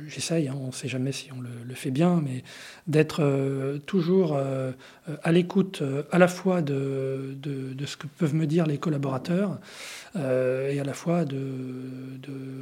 j'essaye, 0.07 0.47
hein, 0.47 0.55
on 0.61 0.69
ne 0.69 0.73
sait 0.73 0.87
jamais 0.87 1.11
si 1.11 1.31
on 1.33 1.41
le, 1.41 1.75
fait 1.75 1.91
bien, 1.91 2.23
mais 2.25 2.45
d'être 2.87 3.81
toujours 3.87 4.39
à 5.23 5.33
l'écoute 5.33 5.83
à 6.13 6.19
la 6.19 6.29
fois 6.29 6.63
de, 6.63 7.35
de, 7.37 7.87
ce 7.87 7.97
que 7.97 8.07
peuvent 8.07 8.35
me 8.35 8.47
dire 8.47 8.67
les 8.67 8.79
collaborateurs 8.79 9.59
et 10.15 10.79
à 10.81 10.85
la 10.85 10.95
fois 10.95 11.25
de, 11.25 11.37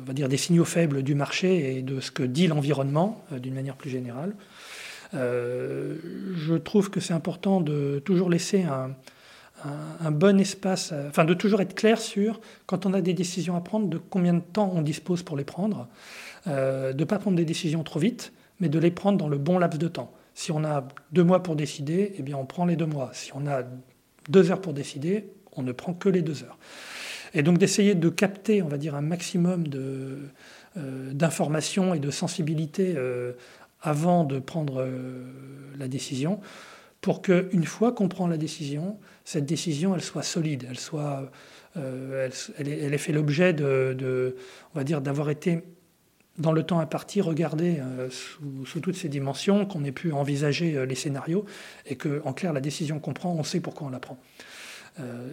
on 0.01 0.05
va 0.05 0.15
dire, 0.15 0.31
des 0.31 0.39
signaux 0.39 0.65
faibles 0.65 1.03
du 1.03 1.15
marché 1.15 1.77
et 1.77 1.83
de 1.83 2.01
ce 2.01 2.11
que 2.11 2.23
dit 2.23 2.47
l'environnement 2.47 3.23
d'une 3.31 3.55
manière 3.55 3.77
plus 3.77 3.91
générale. 3.91 4.35
Euh, 5.15 5.97
je 6.37 6.55
trouve 6.55 6.91
que 6.91 7.01
c'est 7.01 7.15
important 7.15 7.61
de 7.61 8.01
toujours 8.05 8.31
laisser 8.31 8.65
un, 8.65 8.95
bon 10.11 10.39
espace, 10.39 10.93
enfin 11.09 11.25
de 11.25 11.35
toujours 11.35 11.61
être 11.61 11.75
clair 11.75 11.99
sur, 11.99 12.41
quand 12.67 12.87
on 12.87 12.93
a 12.93 13.01
des 13.01 13.15
décisions 13.15 13.57
à 13.57 13.61
prendre, 13.61 13.89
de 13.89 13.99
combien 13.99 14.35
de 14.35 14.41
temps 14.41 14.71
on 14.75 14.83
dispose 14.83 15.23
pour 15.23 15.37
les 15.37 15.45
prendre, 15.45 15.89
euh, 16.47 16.93
de 16.93 17.01
ne 17.01 17.05
pas 17.05 17.19
prendre 17.19 17.37
des 17.37 17.45
décisions 17.45 17.83
trop 17.83 17.99
vite, 17.99 18.33
mais 18.61 18.69
de 18.69 18.79
les 18.79 18.91
prendre 18.91 19.19
dans 19.19 19.29
le 19.29 19.39
bon 19.39 19.59
laps 19.59 19.79
de 19.79 19.89
temps. 19.89 20.13
Si 20.35 20.53
on 20.53 20.65
a 20.65 20.87
deux 21.13 21.25
mois 21.25 21.43
pour 21.43 21.57
décider, 21.57 22.15
eh 22.19 22.23
bien 22.23 22.37
on 22.37 22.45
prend 22.45 22.67
les 22.67 22.77
deux 22.77 22.87
mois. 22.87 23.11
Si 23.15 23.33
on 23.35 23.47
a 23.47 23.63
deux 24.29 24.51
heures 24.51 24.61
pour 24.61 24.75
décider, 24.75 25.31
on 25.57 25.63
ne 25.63 25.73
prend 25.73 25.95
que 25.95 26.09
les 26.09 26.23
deux 26.23 26.43
heures. 26.45 26.59
Et 27.35 27.43
donc 27.43 27.59
d'essayer 27.59 27.95
de 27.95 28.09
capter, 28.09 28.63
on 28.63 28.69
va 28.69 28.79
dire, 28.79 28.95
un 28.95 29.01
maximum 29.01 29.65
euh, 29.75 31.13
d'informations 31.13 31.95
et 31.95 31.99
de 31.99 32.11
sensibilité 32.11 32.95
avant 33.87 34.25
de 34.25 34.41
prendre 34.41 34.83
euh, 34.83 35.23
la 35.79 35.87
décision, 35.87 36.41
pour 37.01 37.23
qu'une 37.23 37.65
fois 37.65 37.93
qu'on 37.93 38.09
prend 38.09 38.27
la 38.27 38.37
décision, 38.37 38.99
cette 39.25 39.47
décision, 39.47 39.95
elle 39.95 40.03
soit 40.03 40.25
solide, 40.25 40.67
elle 40.69 40.79
soit, 40.79 41.31
euh, 41.77 42.29
elle, 42.59 42.69
ait 42.69 42.99
fait 42.99 43.13
l'objet 43.13 43.53
de, 43.53 44.37
on 44.75 44.79
va 44.79 44.83
dire, 44.83 45.01
d'avoir 45.01 45.31
été 45.31 45.63
dans 46.37 46.51
le 46.51 46.65
temps 46.65 46.81
imparti, 46.81 47.21
regardée 47.21 47.79
euh, 47.79 48.09
sous, 48.11 48.81
toutes 48.81 48.97
ses 48.97 49.09
dimensions, 49.09 49.67
qu'on 49.67 49.85
ait 49.85 49.93
pu 49.93 50.11
envisager 50.11 50.85
les 50.85 50.95
scénarios, 50.97 51.45
et 51.87 51.95
que, 51.95 52.21
en 52.25 52.33
clair, 52.33 52.53
la 52.53 52.61
décision 52.61 52.99
qu'on 52.99 53.13
prend, 53.13 53.33
on 53.35 53.45
sait 53.45 53.61
pourquoi 53.61 53.87
on 53.87 53.91
la 53.91 54.01
prend. 54.01 54.19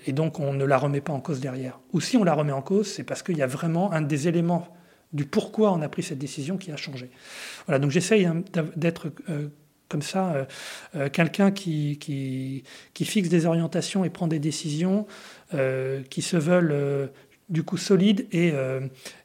et 0.06 0.14
donc, 0.14 0.40
on 0.40 0.54
ne 0.54 0.64
la 0.64 0.78
remet 0.78 1.02
pas 1.02 1.14
en 1.14 1.22
cause 1.22 1.40
derrière. 1.40 1.80
Ou 1.92 2.02
si 2.02 2.18
on 2.18 2.24
la 2.24 2.36
remet 2.36 2.52
en 2.52 2.62
cause, 2.62 2.88
c'est 2.88 3.04
parce 3.04 3.24
qu'il 3.24 3.38
y 3.38 3.42
a 3.42 3.48
vraiment 3.48 3.92
un 3.92 4.02
des 4.02 4.28
éléments 4.28 4.68
du 5.14 5.26
pourquoi 5.26 5.72
on 5.72 5.82
a 5.82 5.90
pris 5.90 6.04
cette 6.04 6.18
décision 6.18 6.58
qui 6.58 6.72
a 6.72 6.76
changé. 6.76 7.10
Voilà, 7.68 7.80
donc 7.80 7.92
j'essaye 7.92 8.26
hein, 8.26 8.44
d'être 8.76 9.12
euh, 9.30 9.48
comme 9.88 10.02
ça, 10.02 10.34
euh, 10.34 10.46
euh, 10.96 11.10
quelqu'un 11.10 11.52
qui, 11.52 12.00
qui, 12.00 13.06
fixe 13.06 13.30
des 13.30 13.46
orientations 13.46 14.04
et 14.04 14.10
prend 14.10 14.28
des 14.28 14.40
décisions 14.40 15.06
qui 16.10 16.24
se 16.24 16.36
veulent 16.36 17.12
du 17.50 17.62
coup 17.62 17.78
solides 17.78 18.28
et, 18.32 18.54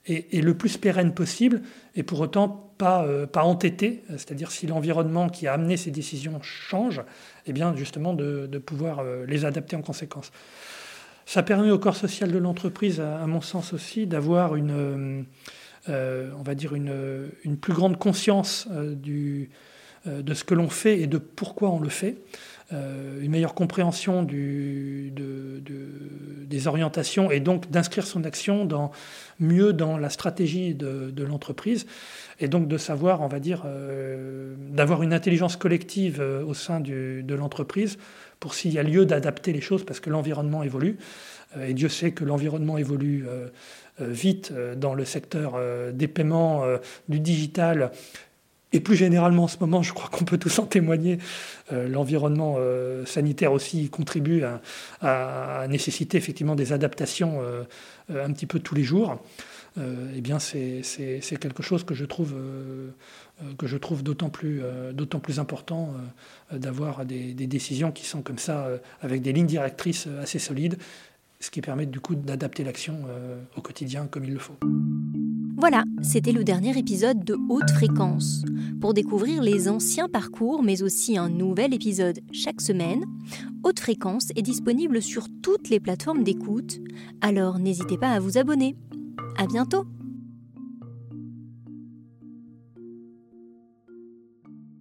et, 0.07 0.43
le 0.43 0.55
plus 0.55 0.77
pérenne 0.77 1.15
possible, 1.15 1.63
et 1.95 2.03
pour 2.03 2.21
autant 2.21 2.71
pas, 2.77 3.07
pas 3.29 3.45
entêté, 3.45 4.03
c'est-à-dire 4.11 4.51
si 4.51 4.67
l'environnement 4.67 5.31
qui 5.31 5.47
a 5.47 5.55
amené 5.55 5.79
ces 5.79 5.91
décisions 5.91 6.39
change, 6.43 7.03
eh 7.47 7.55
bien 7.55 7.75
justement 7.75 8.13
de, 8.13 8.47
de 8.47 8.59
pouvoir 8.59 9.03
les 9.27 9.47
adapter 9.47 9.75
en 9.75 9.81
conséquence. 9.81 10.33
Ça 11.29 11.43
permet 11.43 11.71
au 11.71 11.79
corps 11.79 11.95
social 11.95 12.33
de 12.33 12.39
l'entreprise, 12.39 13.01
à, 13.01 13.27
mon 13.27 13.43
sens 13.43 13.75
aussi, 13.75 14.07
d'avoir 14.07 14.57
une 14.57 15.27
on 15.87 16.43
va 16.43 16.55
dire, 16.55 16.75
une, 16.75 17.57
plus 17.61 17.73
grande 17.73 17.99
conscience 17.99 18.69
euh, 18.71 18.95
du, 18.95 19.51
euh, 20.07 20.23
de 20.23 20.35
ce 20.35 20.45
que 20.45 20.55
l'on 20.55 20.69
fait 20.69 21.01
et 21.01 21.07
de 21.07 21.19
pourquoi 21.19 21.71
on 21.71 21.81
le 21.81 21.89
fait. 21.89 22.17
une 22.71 23.31
meilleure 23.31 23.55
compréhension 23.55 24.23
des 24.25 25.13
orientations 26.67 27.31
et 27.31 27.41
donc 27.41 27.71
d'inscrire 27.71 28.07
son 28.07 28.25
action 28.25 28.67
dans, 28.67 28.91
mieux 29.41 29.73
dans 29.73 29.97
la 29.97 30.11
stratégie 30.11 30.75
de, 30.75 31.25
l'entreprise 31.25 31.87
et 32.41 32.49
donc 32.49 32.69
de 32.69 32.77
savoir, 32.77 33.23
on 33.23 33.27
va 33.29 33.41
dire, 33.41 33.65
d'avoir 34.71 35.03
une 35.03 35.15
intelligence 35.15 35.57
collective 35.57 36.23
au 36.47 36.53
sein 36.53 36.81
de 36.81 37.35
l'entreprise 37.35 37.97
pour 38.39 38.53
s'il 38.53 38.75
y 38.75 38.79
a 38.79 38.83
lieu 38.83 39.07
d'adapter 39.07 39.55
les 39.55 39.63
choses 39.63 39.87
parce 39.87 40.01
que 40.01 40.11
l'environnement 40.11 40.63
évolue. 40.63 40.99
et 41.59 41.73
Dieu 41.73 41.89
sait 41.89 42.13
que 42.13 42.25
l'environnement 42.25 42.77
évolue 42.77 43.25
vite 44.01 44.53
dans 44.77 44.95
le 44.95 45.05
secteur 45.05 45.59
des 45.93 46.09
paiements, 46.09 46.65
du 47.09 47.21
digital 47.21 47.91
et 48.73 48.81
plus 48.81 48.97
généralement, 48.97 49.45
en 49.45 49.49
ce 49.49 49.57
moment, 49.61 49.83
je 49.83 49.95
crois 49.95 50.11
qu'on 50.11 50.25
peut 50.25 50.37
tous 50.37 50.59
en 50.59 50.67
témoigner, 50.67 51.19
euh, 51.73 51.89
l'environnement 51.89 52.57
euh, 52.59 53.07
sanitaire 53.07 53.53
aussi 53.53 53.89
contribue 53.89 54.43
à, 55.01 55.67
nécessiter 55.69 56.19
effectivement 56.19 56.55
des 56.55 56.73
adaptations 56.73 57.41
euh, 57.43 57.65
un 58.11 58.33
petit 58.33 58.47
peu 58.47 58.59
tous 58.59 58.75
les 58.75 58.85
jours. 58.85 59.19
eh 59.79 60.21
bien, 60.21 60.39
c'est 60.39 60.83
quelque 61.41 61.63
chose 61.63 61.85
que 61.85 61.95
je 61.95 62.05
trouve, 62.05 62.35
trouve 63.81 64.03
d'autant 64.03 64.29
plus, 64.29 64.63
plus 65.23 65.39
important 65.39 65.95
d'avoir 66.51 67.05
des, 67.05 67.33
décisions 67.35 67.93
qui 67.93 68.05
sont 68.05 68.23
comme 68.23 68.39
ça, 68.39 68.69
avec 69.03 69.23
des 69.23 69.33
lignes 69.33 69.47
directrices 69.47 70.09
assez 70.21 70.39
solides, 70.39 70.79
ce 71.41 71.51
qui 71.51 71.61
permet 71.61 71.87
du 71.87 72.01
coup 72.01 72.15
d'adapter 72.15 72.65
l'action 72.65 73.07
au 73.57 73.61
quotidien 73.61 74.07
comme 74.07 74.25
il 74.25 74.33
le 74.33 74.39
faut. 74.39 74.57
Voilà, 75.61 75.83
c'était 76.03 76.31
le 76.31 76.45
dernier 76.45 76.79
épisode 76.79 77.25
de 77.25 77.37
Haute 77.49 77.71
Fréquence. 77.73 78.45
Pour 78.81 78.95
découvrir 78.95 79.43
les 79.43 79.69
anciens 79.69 80.09
parcours, 80.09 80.63
mais 80.63 80.85
aussi 80.85 81.19
un 81.19 81.29
nouvel 81.29 81.75
épisode 81.75 82.21
chaque 82.31 82.61
semaine, 82.61 83.05
Haute 83.65 83.81
Fréquence 83.81 84.31
est 84.37 84.43
disponible 84.43 85.03
sur 85.03 85.27
toutes 85.43 85.69
les 85.69 85.81
plateformes 85.81 86.23
d'écoute, 86.23 86.79
alors 87.21 87.59
n'hésitez 87.59 87.99
pas 87.99 88.13
à 88.13 88.21
vous 88.21 88.39
abonner. 88.39 88.77
À 89.37 89.47
bientôt! 89.47 89.85